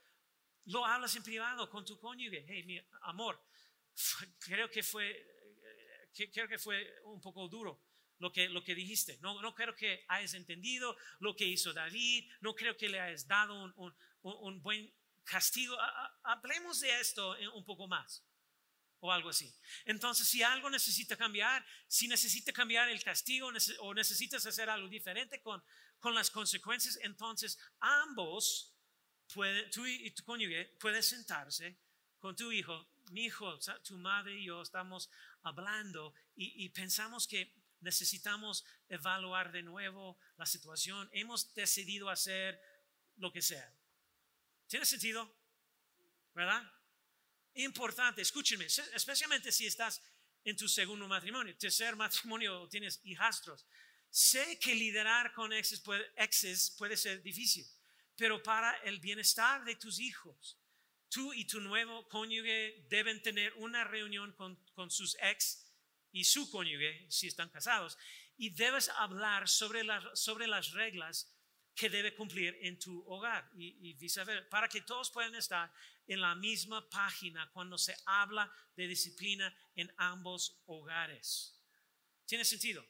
[0.67, 2.45] lo hablas en privado con tu cónyuge.
[2.47, 3.43] Hey, mi amor,
[4.21, 4.83] eh, creo que
[6.59, 7.83] fue un poco duro
[8.19, 9.19] lo que, lo que dijiste.
[9.21, 12.31] No, no creo que hayas entendido lo que hizo David.
[12.41, 14.93] No creo que le hayas dado un, un, un buen
[15.25, 15.77] castigo.
[16.23, 18.23] Hablemos de esto un poco más
[19.01, 19.53] o algo así.
[19.85, 23.51] Entonces, si algo necesita cambiar, si necesita cambiar el castigo
[23.81, 25.63] o necesitas hacer algo diferente con,
[25.99, 28.75] con las consecuencias, entonces ambos,
[29.35, 31.77] pueden, tú y tu cónyuge, pueden sentarse
[32.19, 32.89] con tu hijo.
[33.11, 35.11] Mi hijo, tu madre y yo estamos
[35.43, 37.53] hablando y, y pensamos que
[37.85, 41.09] necesitamos evaluar de nuevo la situación.
[41.13, 42.61] Hemos decidido hacer
[43.17, 43.73] lo que sea.
[44.67, 45.33] ¿Tiene sentido?
[46.35, 46.69] ¿Verdad?
[47.55, 50.03] importante, escúchenme, especialmente si estás
[50.45, 53.65] en tu segundo matrimonio, tercer matrimonio o tienes hijastros.
[54.11, 57.67] Sé que liderar con exes puede, ser difícil,
[58.17, 60.59] pero para el bienestar de tus hijos,
[61.09, 65.64] tú y tu nuevo cónyuge deben tener una reunión con, con sus ex
[66.15, 67.99] y su cónyuge, si están casados,
[68.39, 71.31] y debes hablar sobre, las sobre las reglas
[71.75, 75.71] que debe cumplir en tu hogar y, y viceversa, para que todos puedan estar
[76.07, 81.61] en la misma página cuando se habla de disciplina en ambos hogares.
[82.27, 82.87] ¿Tiene sentido?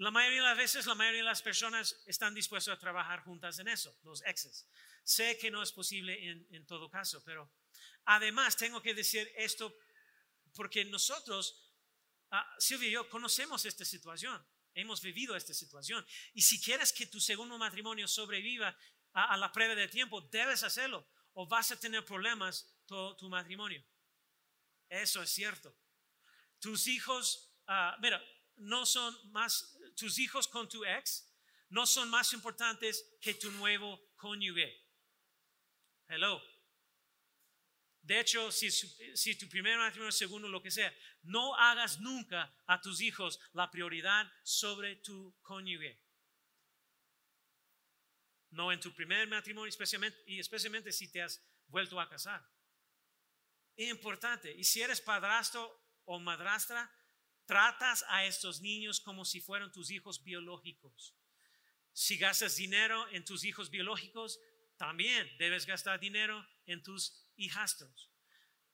[0.00, 3.58] La mayoría de las veces, la mayoría de las personas están dispuestas a trabajar juntas
[3.58, 4.66] en eso, los exes.
[5.04, 7.52] Sé que no es posible en, todo caso, pero
[8.06, 9.76] además tengo que decir esto
[10.54, 11.72] porque nosotros,
[12.30, 14.44] ah, Silvia y yo, conocemos esta situación.
[14.74, 16.06] Hemos vivido esta situación.
[16.32, 18.76] Y si quieres que tu segundo matrimonio sobreviva
[19.12, 23.84] a, la prueba de tiempo, debes hacerlo o vas a tener problemas todo tu matrimonio.
[24.88, 25.76] Eso es cierto.
[26.58, 28.22] Tus hijos, ah, mira,
[28.56, 31.26] no son más, tus hijos con tu ex
[31.70, 34.86] no son más importantes que tu nuevo cónyuge.
[36.08, 36.49] Hello.
[38.02, 40.92] De hecho, si, tu primer matrimonio, segundo, lo que sea,
[41.22, 46.00] no hagas nunca a tus hijos la prioridad sobre tu cónyuge.
[48.50, 52.44] No en tu primer matrimonio, especialmente, y especialmente si te has vuelto a casar.
[53.76, 54.52] Importante.
[54.52, 56.90] Y si eres padrastro o madrastra,
[57.46, 61.14] tratas a estos niños como si fueran tus hijos biológicos.
[61.92, 64.40] Si gastas dinero en tus hijos biológicos,
[64.76, 68.10] también debes gastar dinero en tus hijastros.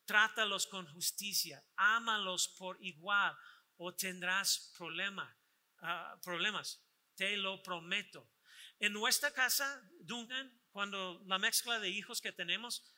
[0.05, 3.37] Trátalos con justicia, ámalos por igual
[3.77, 5.37] o tendrás problema,
[5.81, 6.83] ah, problemas.
[7.14, 8.31] Te lo prometo.
[8.79, 12.95] En nuestra casa, Duncan, cuando la mezcla de hijos que tenemos,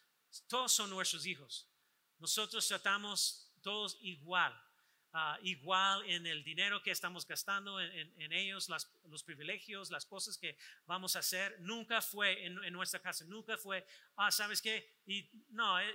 [0.49, 1.71] todos son nuestros hijos.
[2.19, 4.53] Nosotros tratamos todos igual,
[5.13, 8.69] ah, igual en el dinero que estamos gastando en, ellos,
[9.05, 10.57] los privilegios, las cosas que
[10.87, 11.57] vamos a hacer.
[11.61, 13.87] Nunca fue en, nuestra casa, nunca fue,
[14.17, 14.89] ah, ¿sabes qué?
[15.07, 15.95] Y no, eh,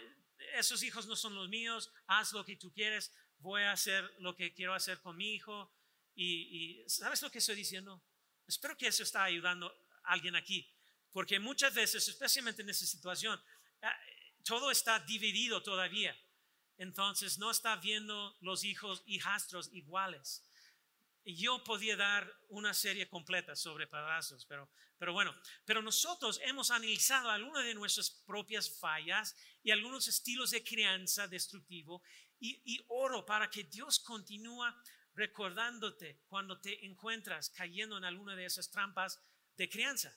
[0.55, 4.35] esos hijos no son los míos, haz lo que tú quieres, voy a hacer lo
[4.35, 5.71] que quiero hacer con mi hijo.
[6.15, 8.03] Y, y ¿sabes lo que estoy diciendo?
[8.47, 9.67] Espero que eso está ayudando
[10.03, 10.69] a alguien aquí,
[11.11, 13.41] porque muchas veces, especialmente en esta situación,
[13.81, 13.97] ah,
[14.43, 16.15] todo está dividido todavía.
[16.83, 20.43] Entonces no está viendo los hijos hijastros iguales.
[21.23, 27.63] Yo podía dar una serie completa sobre padrastros, pero, bueno, pero nosotros hemos analizado algunas
[27.63, 32.03] de nuestras propias fallas y algunos estilos de crianza destructivo
[32.37, 34.65] y, y oro para que Dios continúe
[35.13, 39.21] recordándote cuando te encuentras cayendo en alguna de esas trampas
[39.55, 40.13] de crianza.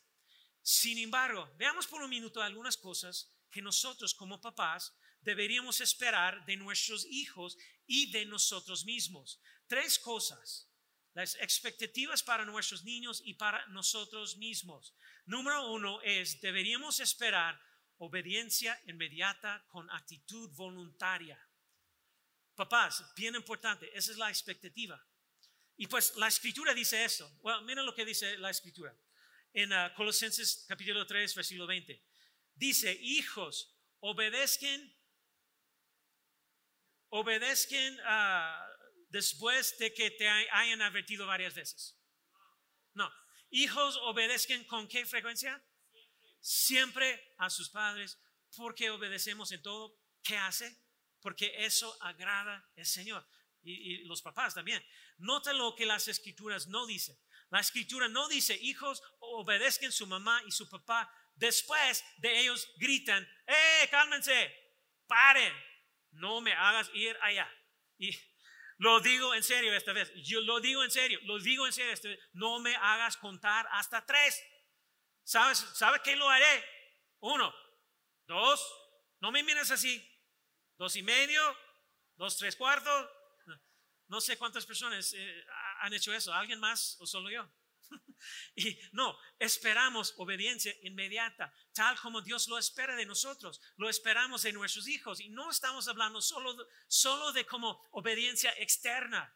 [0.63, 4.93] Sin embargo, veamos por un minuto algunas cosas que nosotros como papás
[5.27, 9.41] deberíamos esperar de nuestros hijos y de nosotros mismos.
[9.67, 10.71] Tres cosas,
[11.15, 14.95] las expectativas para nuestros niños y para nosotros mismos.
[15.25, 17.61] Número uno es, deberíamos esperar
[17.99, 21.37] obediencia inmediata con actitud voluntaria.
[22.55, 25.05] Papás, bien importante, esa es la expectativa.
[25.77, 27.29] Y pues la escritura dice esto.
[27.43, 28.97] Bueno, mira lo que dice la escritura.
[29.53, 32.01] En uh, Colosenses capítulo 3, versículo 20.
[32.55, 34.95] Dice, hijos, obedezcan,
[37.11, 38.77] obedezcan uh,
[39.09, 41.99] después de que te hayan advertido varias veces.
[42.95, 43.11] No,
[43.51, 45.63] hijos, obedezcan con qué frecuencia?
[46.41, 48.19] Siempre a sus padres,
[48.57, 49.99] porque obedecemos en todo.
[50.23, 50.77] ¿Qué hace?
[51.21, 53.27] Porque eso agrada al Señor.
[53.63, 54.85] Y, y los papás también.
[55.19, 57.17] Nota lo que las escrituras no dicen.
[57.51, 61.13] La escritura no dice, hijos, obedezcan su mamá y su papá.
[61.35, 64.53] Después de ellos gritan, ¡eh, cálmense!
[65.07, 65.53] ¡Paren!
[66.17, 67.51] No me hagas ir allá.
[67.99, 68.11] Y
[68.79, 70.13] lo digo en serio esta vez.
[70.25, 71.19] Yo lo digo en serio.
[71.23, 71.95] Lo digo en serio.
[72.33, 74.43] No me hagas contar hasta tres.
[75.25, 76.65] ¿Sabes, ¿sabes qué lo haré?
[77.21, 77.53] Uno,
[78.27, 78.61] dos,
[79.21, 80.01] no me mires así.
[80.77, 81.43] Dos y medio,
[82.17, 83.09] dos, tres cuartos,
[84.09, 85.45] no sé cuántas personas eh,
[85.81, 87.49] han hecho eso, alguien más o solo yo.
[88.55, 94.53] y no, esperamos obediencia inmediata, tal como Dios lo espera de nosotros, lo esperamos de
[94.53, 95.21] nuestros hijos.
[95.21, 96.57] Y no estamos hablando solo,
[96.89, 99.35] solo de como obediencia externa,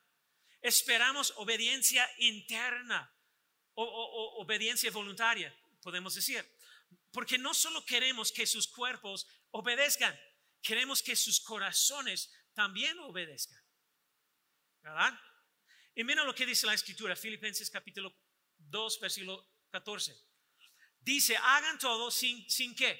[0.61, 3.13] esperamos obediencia interna
[3.75, 6.45] o, obediencia voluntaria, podemos decir.
[7.13, 10.19] Porque no solo queremos que sus cuerpos obedezcan,
[10.63, 13.61] queremos que sus corazones también obedezcan.
[14.83, 15.19] ¿Verdad?
[15.95, 18.15] Y mira lo que dice la escritura, Filipenses capítulo
[18.71, 20.17] 2, versículo 14.
[21.01, 22.99] Dice, hagan todo sin, sin qué?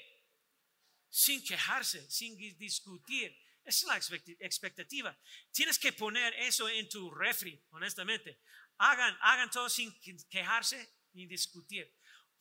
[1.09, 3.37] Sin quejarse, sin discutir.
[3.63, 5.17] Esa es la expectativa.
[5.51, 8.41] Tienes que poner eso en tu refri, honestamente.
[8.77, 9.93] Hagan, hagan todo sin
[10.29, 11.93] quejarse ni discutir.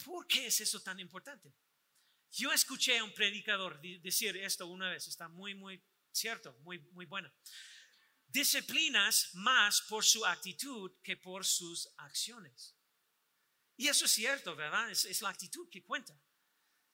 [0.03, 1.53] ¿Por qué es eso tan importante?
[2.33, 7.05] Yo escuché a un predicador decir esto una vez, está muy, muy cierto, muy, muy
[7.07, 7.31] bueno
[8.33, 12.76] disciplinas más por su actitud que por sus acciones.
[13.81, 14.91] Y eso es cierto, ¿verdad?
[14.91, 16.14] Es, la actitud que cuenta.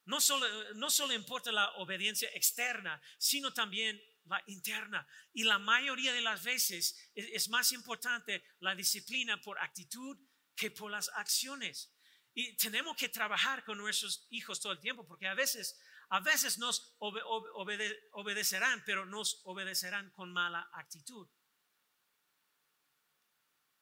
[0.04, 5.04] No solo, no solo importa la obediencia externa, sino también la interna.
[5.32, 10.16] Y la mayoría de las veces es, es más importante la disciplina por actitud
[10.54, 11.92] que por las acciones.
[12.34, 15.80] Y tenemos que trabajar con nuestros hijos todo el tiempo, porque a veces
[16.10, 21.28] a veces nos obedecerán, pero nos obedecerán con mala actitud.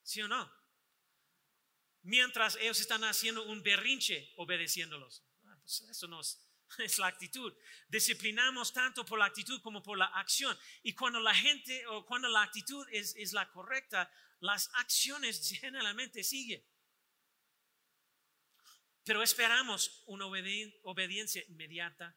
[0.03, 0.64] ¿Sí o no?
[2.05, 5.25] Mientras ellos están haciendo un berrinche obedeciéndolos.
[5.45, 6.21] Ah, pues eso no
[6.79, 7.53] es, la actitud.
[7.89, 10.57] Disciplinamos tanto por la actitud como por la acción.
[10.83, 16.23] Y cuando la gente o cuando la actitud es, es la correcta, las acciones generalmente
[16.23, 16.63] siguen.
[19.03, 22.15] Pero esperamos una obediencia inmediata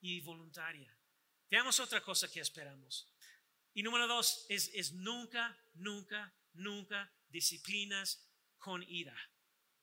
[0.00, 0.96] y voluntaria.
[1.48, 3.08] Veamos otra cosa que esperamos.
[3.72, 8.31] Y número dos es, es nunca, nunca, nunca disciplinas
[8.62, 9.14] con ira.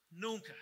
[0.10, 0.56] Nunca.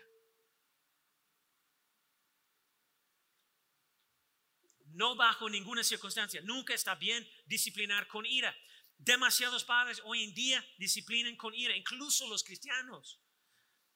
[4.87, 6.41] No bajo ninguna circunstancia.
[6.41, 8.53] Nunca está bien disciplinar con ira.
[8.97, 13.21] Demasiados padres hoy en día disciplinan con ira, incluso los cristianos.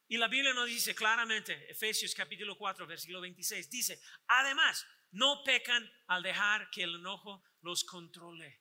[0.07, 5.89] Y la Biblia nos dice claramente, Efesios capítulo 4, versículo 26, dice, además, no pecan
[6.07, 8.60] al dejar que el enojo los controle.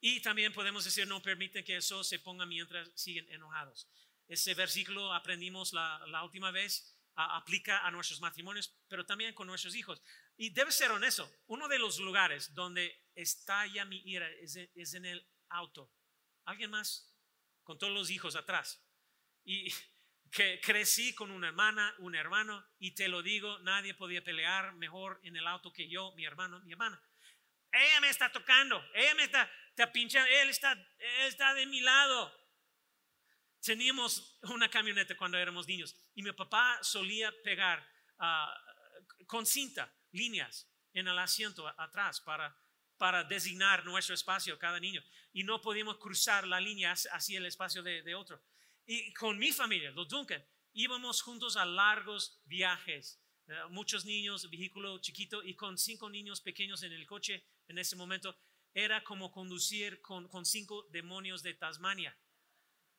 [0.00, 3.88] Y también podemos decir, no permiten que eso se ponga mientras siguen enojados.
[4.28, 10.02] Ese versículo aprendimos la, última vez, aplica a nuestros matrimonios, pero también con nuestros hijos.
[10.36, 15.26] Y debe ser honesto, uno de los lugares donde estalla mi ira es en el
[15.48, 15.90] auto.
[16.44, 17.12] ¿Alguien más?
[17.64, 18.82] Con todos los hijos atrás
[19.48, 19.72] y
[20.30, 25.18] que crecí con una hermana, un hermano, y te lo digo, nadie podía pelear mejor
[25.22, 27.02] en el auto que yo, mi hermano, mi hermana.
[27.72, 31.80] Ella me está tocando, ella me está, está pinchando, él está, él está de mi
[31.80, 32.32] lado.
[33.60, 37.86] Teníamos una camioneta cuando éramos niños y mi papá solía pegar
[38.18, 38.52] ah,
[39.26, 42.56] con cinta líneas en el asiento atrás para,
[42.96, 45.00] para designar nuestro espacio cada niño
[45.32, 48.42] y no podíamos cruzar la línea hacia el espacio de, de otro.
[48.84, 53.20] Y con mi familia, los Duncan, íbamos juntos a largos viajes.
[53.46, 57.94] Eh, muchos niños, vehículo chiquito y con cinco niños pequeños en el coche en ese
[57.94, 58.36] momento,
[58.84, 62.16] era como conducir con, con cinco demonios de Tasmania.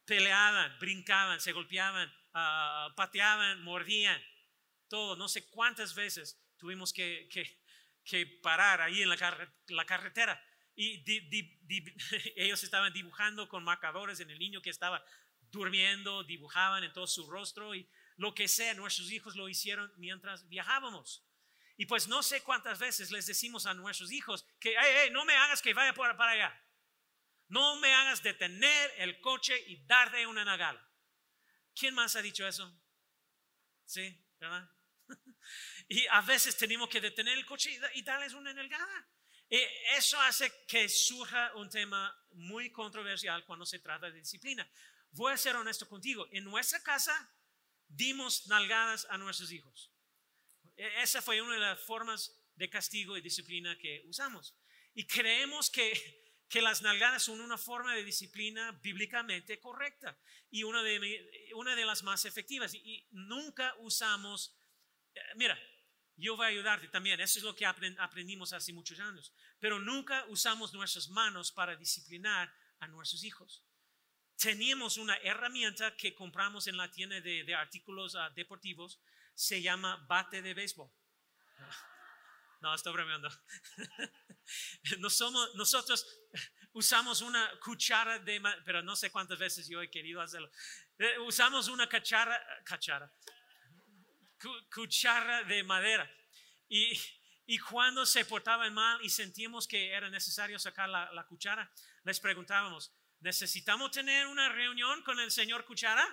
[0.05, 4.21] Peleaban, brincaban, se golpeaban, uh, pateaban, mordían,
[4.87, 5.15] todo.
[5.15, 7.61] No sé cuántas veces tuvimos que, que,
[8.03, 10.43] que parar ahí en la, la carretera.
[10.75, 11.03] Y
[12.35, 15.03] ellos estaban dibujando con marcadores en el niño que estaba
[15.51, 20.47] durmiendo, dibujaban en todo su rostro y lo que sea, nuestros hijos lo hicieron mientras
[20.49, 21.25] viajábamos.
[21.79, 24.75] Y pues no sé cuántas veces les decimos a nuestros hijos que,
[25.13, 26.65] no me hagas que vaya para allá.
[27.47, 30.85] No me hagas detener el coche y darle una nagala.
[31.73, 32.69] ¿Quién más ha dicho eso?
[33.85, 34.69] Sí, ¿verdad?
[35.87, 39.07] y a veces tenemos que detener el coche y, darles una nalgada.
[39.49, 39.61] Y
[39.95, 44.69] eso hace que surja un tema muy controversial cuando se trata de disciplina.
[45.11, 46.27] Voy a ser honesto contigo.
[46.33, 47.33] En nuestra casa
[47.87, 49.93] dimos nalgadas a nuestros hijos.
[50.79, 54.55] E, esa fue una de las formas de castigo y disciplina que usamos.
[54.93, 55.93] Y creemos que
[56.49, 60.17] que las nalgadas son una forma de disciplina bíblicamente correcta
[60.49, 62.73] y una de, una de las más efectivas.
[62.73, 64.57] Y, nunca usamos,
[65.13, 65.57] eh, mira,
[66.17, 70.25] yo voy a ayudarte también, eso es lo que aprendimos hace muchos años, pero nunca
[70.27, 73.63] usamos nuestras manos para disciplinar a nuestros hijos.
[74.35, 78.99] Teníamos una herramienta que compramos en la tienda de, artículos ah, deportivos,
[79.39, 80.91] se llama bate de béisbol.
[82.61, 83.29] No, estoy bromeando.
[84.97, 86.05] No somos, nosotros
[86.73, 90.49] usamos una cuchara de, pero no sé cuántas veces yo he querido hacerlo.
[90.97, 92.35] Eh, usamos una cachara,
[92.65, 93.13] cachara,
[94.73, 96.11] cuchara de madera.
[96.67, 96.99] Y,
[97.45, 101.71] y, cuando se portaban mal y sentíamos que era necesario sacar la, la cuchara,
[102.03, 106.05] les preguntábamos, ¿necesitamos tener una reunión con el señor cuchara?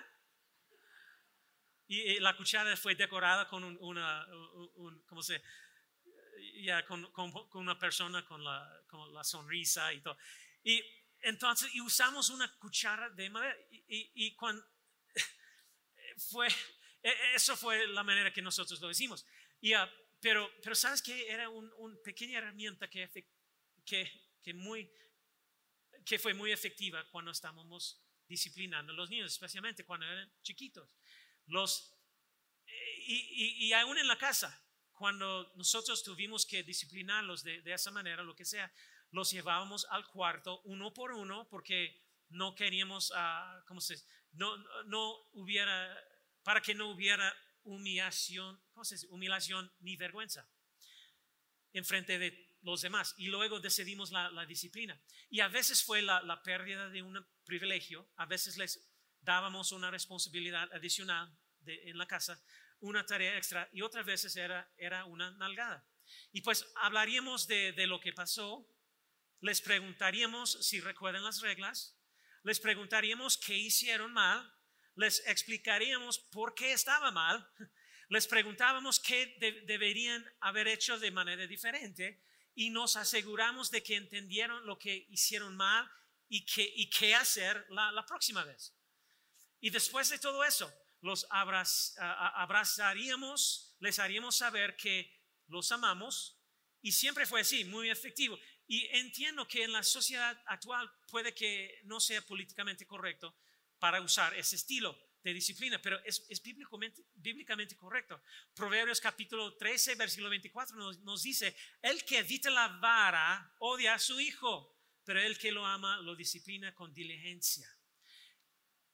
[1.87, 4.27] Y, la cuchara fue decorada con una,
[4.75, 5.41] un, ¿cómo se
[6.63, 10.17] ya con, con, una persona con la, con la, sonrisa y todo.
[10.63, 10.83] Y
[11.21, 13.57] entonces, y usamos una cuchara de madera.
[13.69, 14.63] Y, y, cuando
[16.31, 16.47] fue,
[17.03, 19.25] e, eso fue la manera que nosotros lo hicimos.
[19.61, 19.87] Y, uh,
[20.19, 23.09] pero, pero sabes que era una un pequeña herramienta que,
[23.85, 24.11] que,
[24.43, 24.91] que, muy,
[26.05, 30.97] que fue muy efectiva cuando estábamos disciplinando a los niños, especialmente cuando eran chiquitos.
[31.47, 31.93] Los,
[33.07, 34.63] y, y, y aún en la casa,
[34.97, 38.71] cuando nosotros tuvimos que disciplinarlos de, esa manera, lo que sea,
[39.11, 43.95] los llevábamos al cuarto uno por uno porque no queríamos, uh, ¿cómo se
[44.31, 45.95] No, no hubiera,
[46.43, 47.33] para que no hubiera
[47.63, 49.07] humillación, ¿cómo se dice?
[49.09, 50.49] Humillación ni vergüenza
[51.73, 53.13] en frente de los demás.
[53.17, 54.99] Y luego decidimos la, disciplina.
[55.29, 58.86] Y a veces fue la, pérdida de un privilegio, a veces les
[59.27, 61.29] dábamos una responsabilidad adicional
[61.65, 62.41] en la casa,
[62.79, 65.85] una tarea extra y otras veces era, era una nalgada.
[66.31, 68.65] Y pues hablaríamos de, de lo que pasó,
[69.41, 71.99] les preguntaríamos si recuerdan las reglas,
[72.43, 74.49] les preguntaríamos qué hicieron mal,
[74.95, 77.45] les explicaríamos por qué estaba mal,
[78.07, 79.35] les preguntábamos qué
[79.67, 82.23] deberían haber hecho de manera diferente
[82.55, 85.91] y nos aseguramos de que entendieron lo que hicieron mal
[86.29, 88.76] y, que, y qué hacer la próxima vez.
[89.59, 95.15] Y después de todo eso, los abrazaríamos, les haríamos saber que
[95.47, 96.41] los amamos
[96.81, 98.39] y siempre fue así, muy efectivo.
[98.67, 103.35] Y entiendo que en la sociedad actual puede que no sea políticamente correcto
[103.79, 108.21] para usar ese estilo de disciplina, pero es, bíblicamente, bíblicamente, correcto.
[108.53, 113.99] Proverbios capítulo 13, versículo 24 nos, nos dice, el que evita la vara odia a
[113.99, 117.76] su hijo, pero el que lo ama lo disciplina con diligencia.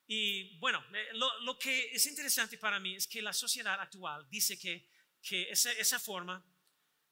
[0.06, 4.58] Y bueno, eh, lo, que es interesante para mí es que la sociedad actual dice
[4.58, 4.88] que,
[5.22, 6.46] que esa, esa forma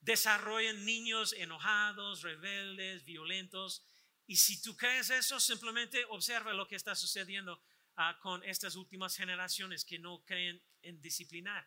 [0.00, 3.84] desarrolla niños enojados, rebeldes, violentos.
[4.26, 7.62] Y si tú crees eso, simplemente observa lo que está sucediendo
[7.96, 11.66] ah, con estas últimas generaciones que no creen en disciplinar.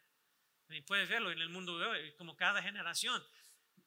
[0.85, 3.23] puedes verlo en el mundo de hoy, como cada generación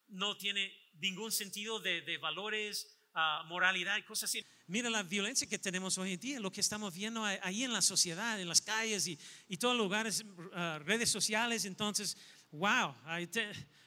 [0.09, 2.97] no tiene ningún sentido de, de valores,
[3.46, 4.44] moralidad y cosas así.
[4.66, 7.82] Mira la violencia que tenemos hoy en día, lo que estamos viendo ahí en la
[7.82, 11.64] sociedad, en las calles y, y todos los lugares, ah, redes sociales.
[11.64, 12.16] Entonces,
[12.52, 12.94] wow,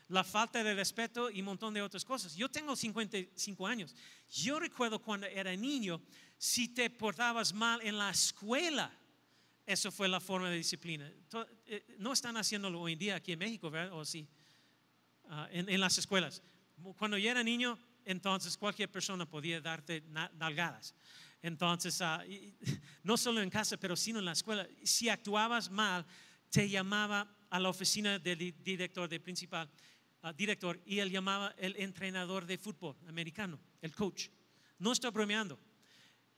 [0.09, 2.35] la falta de respeto y un montón de otras cosas.
[2.35, 3.95] Yo tengo 55 años.
[4.29, 6.01] Yo recuerdo cuando era niño,
[6.37, 8.91] si te portabas mal en la escuela,
[9.65, 11.11] eso fue la forma de disciplina.
[11.65, 13.93] Eh, no están haciéndolo hoy en día aquí en México, ¿verdad?
[13.93, 14.27] ¿O sí?
[15.29, 16.41] Ah, en, en las escuelas.
[16.97, 20.95] Cuando yo era niño, entonces cualquier persona podía darte nalgadas.
[21.41, 22.23] Entonces, ah,
[23.03, 24.67] no solo en casa, pero sino en la escuela.
[24.83, 26.05] Si actuabas mal,
[26.49, 29.69] te llamaba a la oficina del director, del principal
[30.21, 34.27] ah, director, y él llamaba el entrenador de fútbol americano, el coach.
[34.79, 35.59] No estoy bromeando.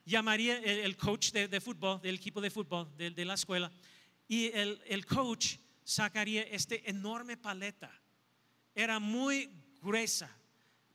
[0.06, 3.72] Llamaría el, coach de, fútbol, del equipo de fútbol de, la escuela,
[4.28, 7.90] y el, el coach sacaría este enorme paleta.
[8.76, 9.50] Era muy
[9.82, 10.30] gruesa.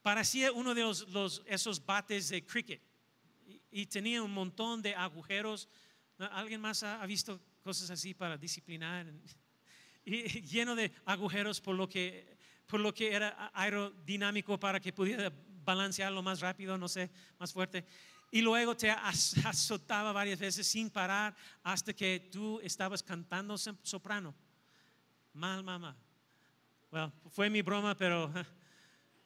[0.03, 2.81] Parecía uno de los, los- esos bates de cricket.
[3.47, 5.69] Y, y tenía un montón de agujeros.
[6.19, 9.07] ¿Alguien más ha, ha visto cosas así para disciplinar?
[10.05, 15.31] Y lleno de agujeros por lo que, por lo que era aerodinámico para que pudiera
[15.65, 17.85] balancearlo más rápido, no sé, más fuerte.
[18.31, 24.35] Y luego te az- azotaba varias veces sin parar hasta que tú estabas cantando soprano.
[25.35, 25.95] Mal, mamá.
[26.91, 28.33] Bueno, fue mi broma, pero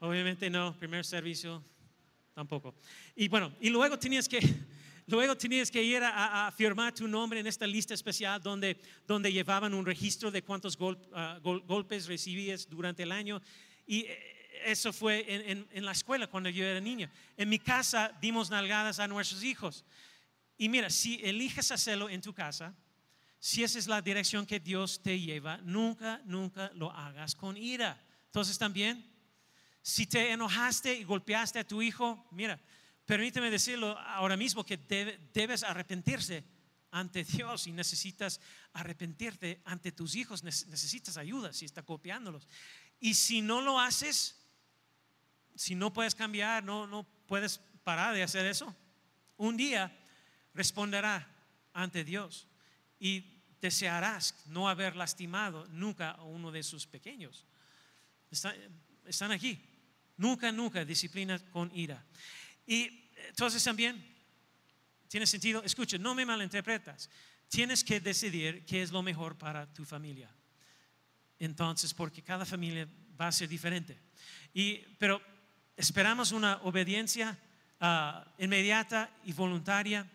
[0.02, 1.62] obviamente no, primer servicio
[2.34, 2.74] tampoco.
[3.14, 4.40] Y bueno, y luego tenías que,
[5.06, 8.76] luego tenías que ir a, firmar tu nombre en esta lista especial donde,
[9.06, 13.40] donde llevaban un registro de cuántos gol- ah, gol- golpes recibías durante el año.
[13.86, 14.18] Y eh,
[14.66, 17.08] eso fue en, en- en la escuela cuando yo era niño.
[17.36, 19.84] En mi casa dimos nalgadas a nuestros hijos.
[20.58, 22.74] Y mira, si eliges hacerlo en tu casa,
[23.38, 28.00] si esa es la dirección que Dios te lleva, nunca, nunca lo hagas con ira.
[28.26, 29.04] Entonces también,
[29.82, 32.58] si te enojaste y golpeaste a tu hijo, mira,
[33.04, 36.44] permíteme decirlo ahora mismo que debe- debes arrepentirse
[36.92, 38.40] ante Dios y necesitas
[38.74, 42.46] arrepentirte ante tus hijos, Nece- necesitas ayuda si está golpeándolos.
[43.00, 44.36] Y si no lo haces,
[45.54, 48.74] si no puedes cambiar, no, no puedes parar de hacer eso,
[49.36, 49.90] un día
[50.54, 51.26] responderá
[51.72, 52.46] ante Dios
[53.00, 57.44] y desearás no haber lastimado nunca a uno de sus pequeños.
[58.30, 58.54] Está-
[59.06, 59.60] están aquí.
[60.22, 62.00] Nunca, nunca disciplina con ira.
[62.64, 64.00] Y entonces también,
[65.08, 65.64] ¿tiene sentido?
[65.64, 67.10] Escucha, no me malinterpretas.
[67.48, 70.30] Tienes que decidir qué es lo mejor para tu familia.
[71.40, 72.86] Entonces, porque cada familia
[73.20, 73.98] va a ser diferente.
[74.54, 75.20] Y, pero
[75.76, 77.36] esperamos una obediencia
[77.80, 80.08] ah, inmediata y voluntaria.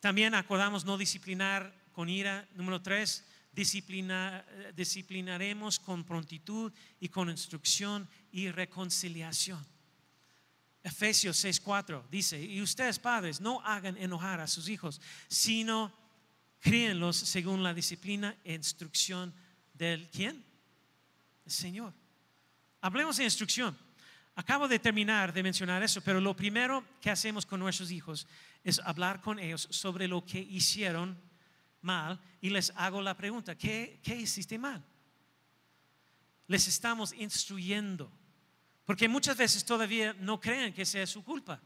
[0.00, 2.46] También acordamos no disciplinar con ira.
[2.56, 9.64] Número tres, disciplina- eh, disciplinaremos con prontitud y con instrucción y reconciliación.
[10.82, 15.92] Efesios 6:4 dice, y ustedes padres no hagan enojar a sus hijos, sino
[16.60, 19.32] críenlos según la disciplina e instrucción
[19.74, 20.44] del quién?
[21.44, 21.92] El Señor.
[22.80, 23.76] Hablemos de instrucción.
[24.34, 28.26] Acabo de terminar de mencionar eso, pero lo primero que hacemos con nuestros hijos
[28.64, 31.20] es hablar con ellos sobre lo que hicieron
[31.82, 34.82] mal y les hago la pregunta, ¿qué, qué hiciste mal?
[36.46, 38.10] Les estamos instruyendo,
[38.84, 41.60] porque muchas veces todavía no creen que sea su culpa.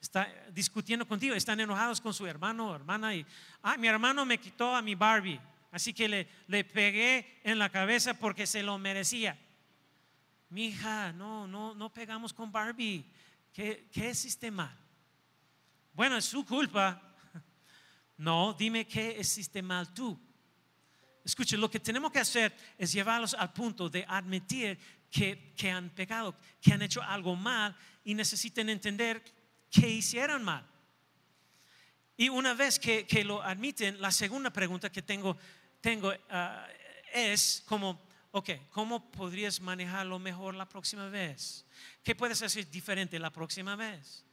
[0.00, 3.26] Está discutiendo contigo, están enojados con su hermano o hermana y,
[3.62, 5.40] ah, mi hermano me quitó a mi Barbie,
[5.72, 9.38] así que le, le pegué en la cabeza porque se lo merecía.
[10.54, 13.04] Hija, no, no, no pegamos con Barbie.
[13.52, 14.76] ¿Qué, qué hiciste mal?
[15.92, 17.05] Bueno, es su culpa.
[18.16, 20.18] No, dime qué hiciste mal tú.
[21.24, 24.78] Escuche, lo que tenemos que hacer es llevarlos al punto de admitir
[25.10, 29.22] que, que han pecado, que han hecho algo mal y necesitan entender
[29.70, 30.64] que hicieron mal.
[32.16, 35.36] Y una vez que, que lo admiten, la segunda pregunta que tengo,
[35.80, 36.66] tengo ah,
[37.12, 38.00] es como,
[38.30, 41.66] ok, ¿cómo podrías manejarlo mejor la próxima vez?
[42.02, 44.24] ¿Qué puedes hacer diferente la próxima vez?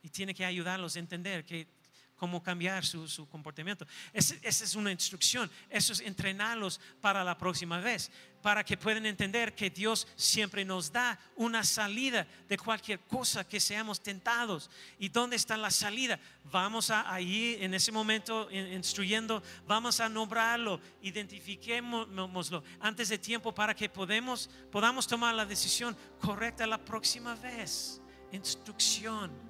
[0.00, 1.75] Y tiene que ayudarlos a entender que,
[2.16, 3.86] cómo cambiar su, su comportamiento.
[4.12, 8.10] Esa es una instrucción, eso es entrenarlos para la próxima vez,
[8.42, 13.60] para que puedan entender que Dios siempre nos da una salida de cualquier cosa que
[13.60, 14.70] seamos tentados.
[14.98, 16.18] ¿Y dónde está la salida?
[16.44, 23.52] Vamos a ahí en ese momento in- instruyendo, vamos a nombrarlo, identifiquémoslo antes de tiempo
[23.54, 28.00] para que podemos, podamos tomar la decisión correcta la próxima vez.
[28.32, 29.45] Instrucción.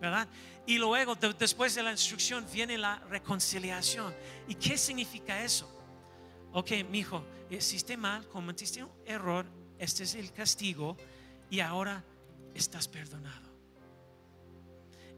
[0.00, 0.28] ¿Verdad?
[0.66, 4.14] Y luego, de- después de la instrucción, viene la reconciliación.
[4.48, 5.68] ¿Y qué significa eso?
[6.52, 9.46] Ok, mi hijo, hiciste mal, cometiste un error,
[9.78, 10.96] este es el castigo,
[11.50, 12.02] y ahora
[12.54, 13.48] estás perdonado.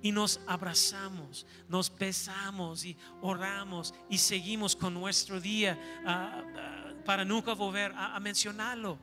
[0.02, 7.24] Y nos abrazamos, nos besamos y oramos y seguimos con nuestro día ah, ah, para
[7.24, 8.98] nunca volver a- a mencionarlo.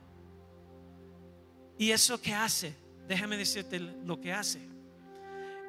[1.78, 2.76] ¿Y eso qué hace?
[3.08, 4.68] Déjame decirte lo que hace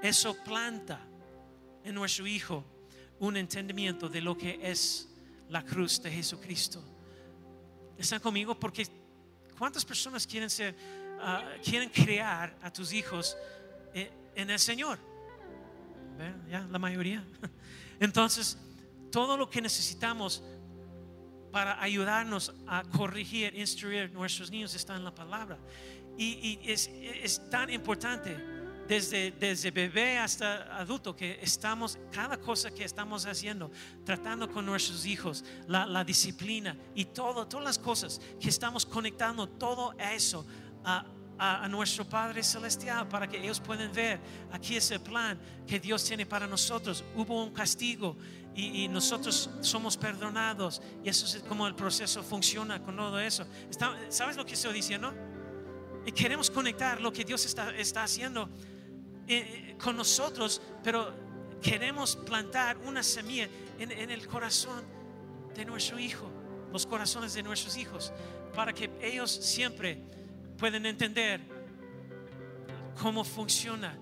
[0.01, 0.99] eso planta
[1.83, 2.63] en nuestro hijo
[3.19, 5.07] un entendimiento de lo que es
[5.49, 6.83] la cruz de Jesucristo.
[7.97, 8.59] ¿Están conmigo?
[8.59, 8.87] Porque
[9.57, 10.75] ¿cuántas personas quieren ser,
[11.19, 13.37] ah, quieren crear a tus hijos
[13.93, 14.97] eh, en el Señor?
[16.17, 16.41] ¿Ven?
[16.49, 17.23] Ya, la mayoría.
[17.99, 18.57] Entonces,
[19.11, 20.43] todo lo que necesitamos
[21.51, 25.59] para ayudarnos a corregir, instruir nuestros niños está en la palabra.
[26.17, 33.25] Y, es tan importante desde, desde bebé hasta adulto que estamos, cada cosa que estamos
[33.25, 33.71] haciendo,
[34.05, 39.47] tratando con nuestros hijos, la, la disciplina y todo, todas las cosas que estamos conectando,
[39.47, 40.45] todo eso
[40.83, 41.05] a,
[41.37, 44.19] a, a nuestro Padre Celestial para que ellos puedan ver,
[44.51, 47.03] aquí es el plan que Dios tiene para nosotros.
[47.15, 48.17] Hubo un castigo
[48.53, 53.45] y, y nosotros somos perdonados y eso es como el proceso funciona con todo eso.
[53.69, 55.13] Está- ¿Sabes lo que estoy diciendo?
[56.05, 58.49] Y queremos conectar lo que Dios está, está haciendo
[59.27, 61.13] eh, con nosotros, pero
[61.61, 63.47] queremos plantar una semilla
[63.79, 64.83] en, el corazón
[65.55, 66.29] de nuestro hijo,
[66.71, 68.11] los corazones de nuestros hijos,
[68.55, 69.97] para que ellos siempre
[70.57, 71.41] puedan entender
[73.01, 73.97] cómo funciona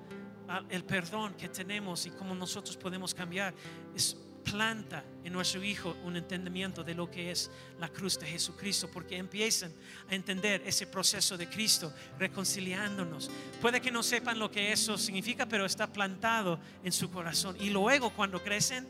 [0.48, 3.54] ah, el perdón que tenemos y cómo nosotros podemos cambiar.
[4.52, 9.18] Planta en nuestro hijo un entendimiento de lo que es la cruz de Jesucristo, porque
[9.18, 9.72] empiezan
[10.10, 13.30] a entender ese proceso de Cristo reconciliándonos.
[13.62, 17.56] Puede que no sepan lo que eso significa, pero está plantado en su corazón.
[17.60, 18.88] Y luego cuando crecen,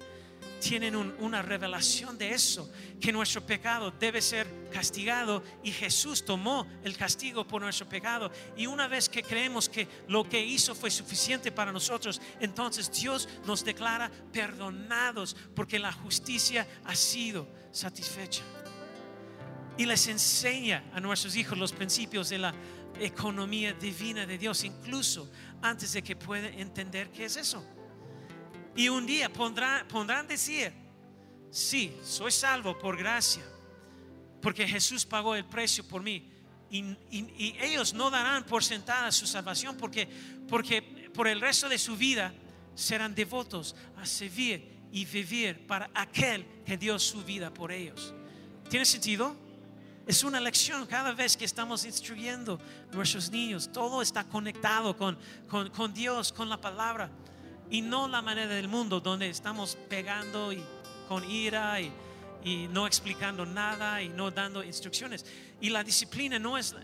[0.59, 6.67] tienen un- una revelación de eso, que nuestro pecado debe ser castigado y Jesús tomó
[6.83, 8.31] el castigo por nuestro pecado.
[8.57, 13.27] Y una vez que creemos que lo que hizo fue suficiente para nosotros, entonces Dios
[13.45, 18.43] nos declara perdonados porque la justicia ha sido satisfecha.
[19.77, 22.53] Y les enseña a nuestros hijos los principios de la
[22.99, 25.31] economía divina de Dios, incluso
[25.61, 27.65] antes de que puedan entender qué es eso.
[28.75, 30.71] Y un día pondrán, pondrán decir,
[31.51, 33.43] sí, soy salvo por gracia,
[34.41, 36.31] porque Jesús pagó el precio por mí.
[36.71, 40.07] Y, y- y ellos no darán por sentada su salvación porque,
[40.47, 40.81] porque
[41.13, 42.31] por el resto de su vida
[42.75, 48.13] serán devotos a servir y vivir para aquel que dio su vida por ellos.
[48.69, 49.35] ¿Tiene sentido?
[50.05, 52.59] Es una lección cada vez que estamos instruyendo
[52.91, 53.71] a nuestros niños.
[53.71, 55.17] Todo está conectado con,
[55.47, 57.11] con, con Dios, con la palabra.
[57.69, 60.63] Y no la manera del mundo donde estamos pegando y
[61.07, 61.91] con ira y,
[62.43, 65.25] y no explicando nada y no dando instrucciones.
[65.61, 66.75] Y la disciplina no es,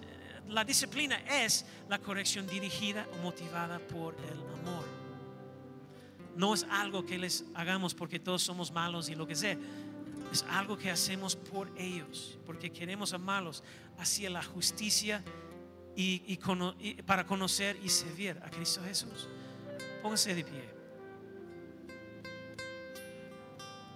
[0.48, 4.86] la disciplina es la corrección dirigida o motivada por el amor.
[6.36, 9.58] No es algo que les hagamos porque todos somos malos y lo que sea.
[10.32, 13.64] Es algo que hacemos por ellos, porque queremos amarlos
[13.98, 15.24] hacia la justicia
[15.96, 19.30] y, y para conocer y servir a Cristo Jesús.
[20.02, 20.75] Póngase de pie.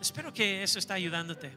[0.01, 1.51] Espero que eso está ayudándote.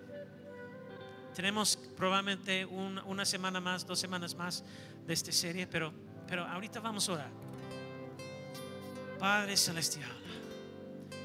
[1.35, 4.65] Tenemos probablemente un- una semana más, dos semanas más
[5.07, 5.93] de esta serie, pero,
[6.27, 7.31] pero ahorita vamos a orar.
[9.19, 10.11] Padre Celestial,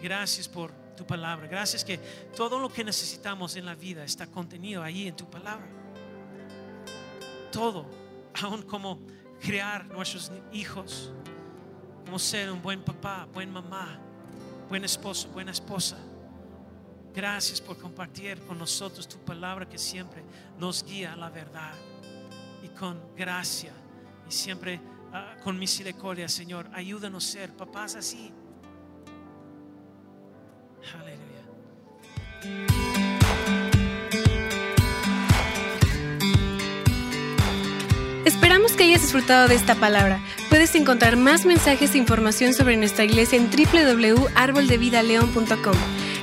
[0.01, 1.47] gracias por tu palabra.
[1.47, 1.97] Gracias que
[2.35, 5.67] todo lo que necesitamos en la vida está contenido ahí en tu palabra.
[7.51, 7.89] Todo,
[8.41, 8.99] aún como
[9.41, 11.11] criar nuestros hijos,
[12.05, 13.99] como ser un buen papá, buen mamá,
[14.69, 15.97] buen esposo, buena esposa.
[17.13, 20.23] Gracias por compartir con nosotros tu palabra que siempre
[20.59, 21.73] nos guía a la verdad
[22.63, 23.71] y con gracia
[24.27, 24.79] y siempre
[25.13, 26.69] ah, con misericordia, Señor.
[26.73, 28.31] Ayúdanos a ser papás así.
[30.93, 31.23] Aleluya.
[38.25, 40.21] Esperamos que hayas disfrutado de esta palabra.
[40.49, 46.06] Puedes encontrar más mensajes e información sobre nuestra iglesia en www.arboldevidaleon.com.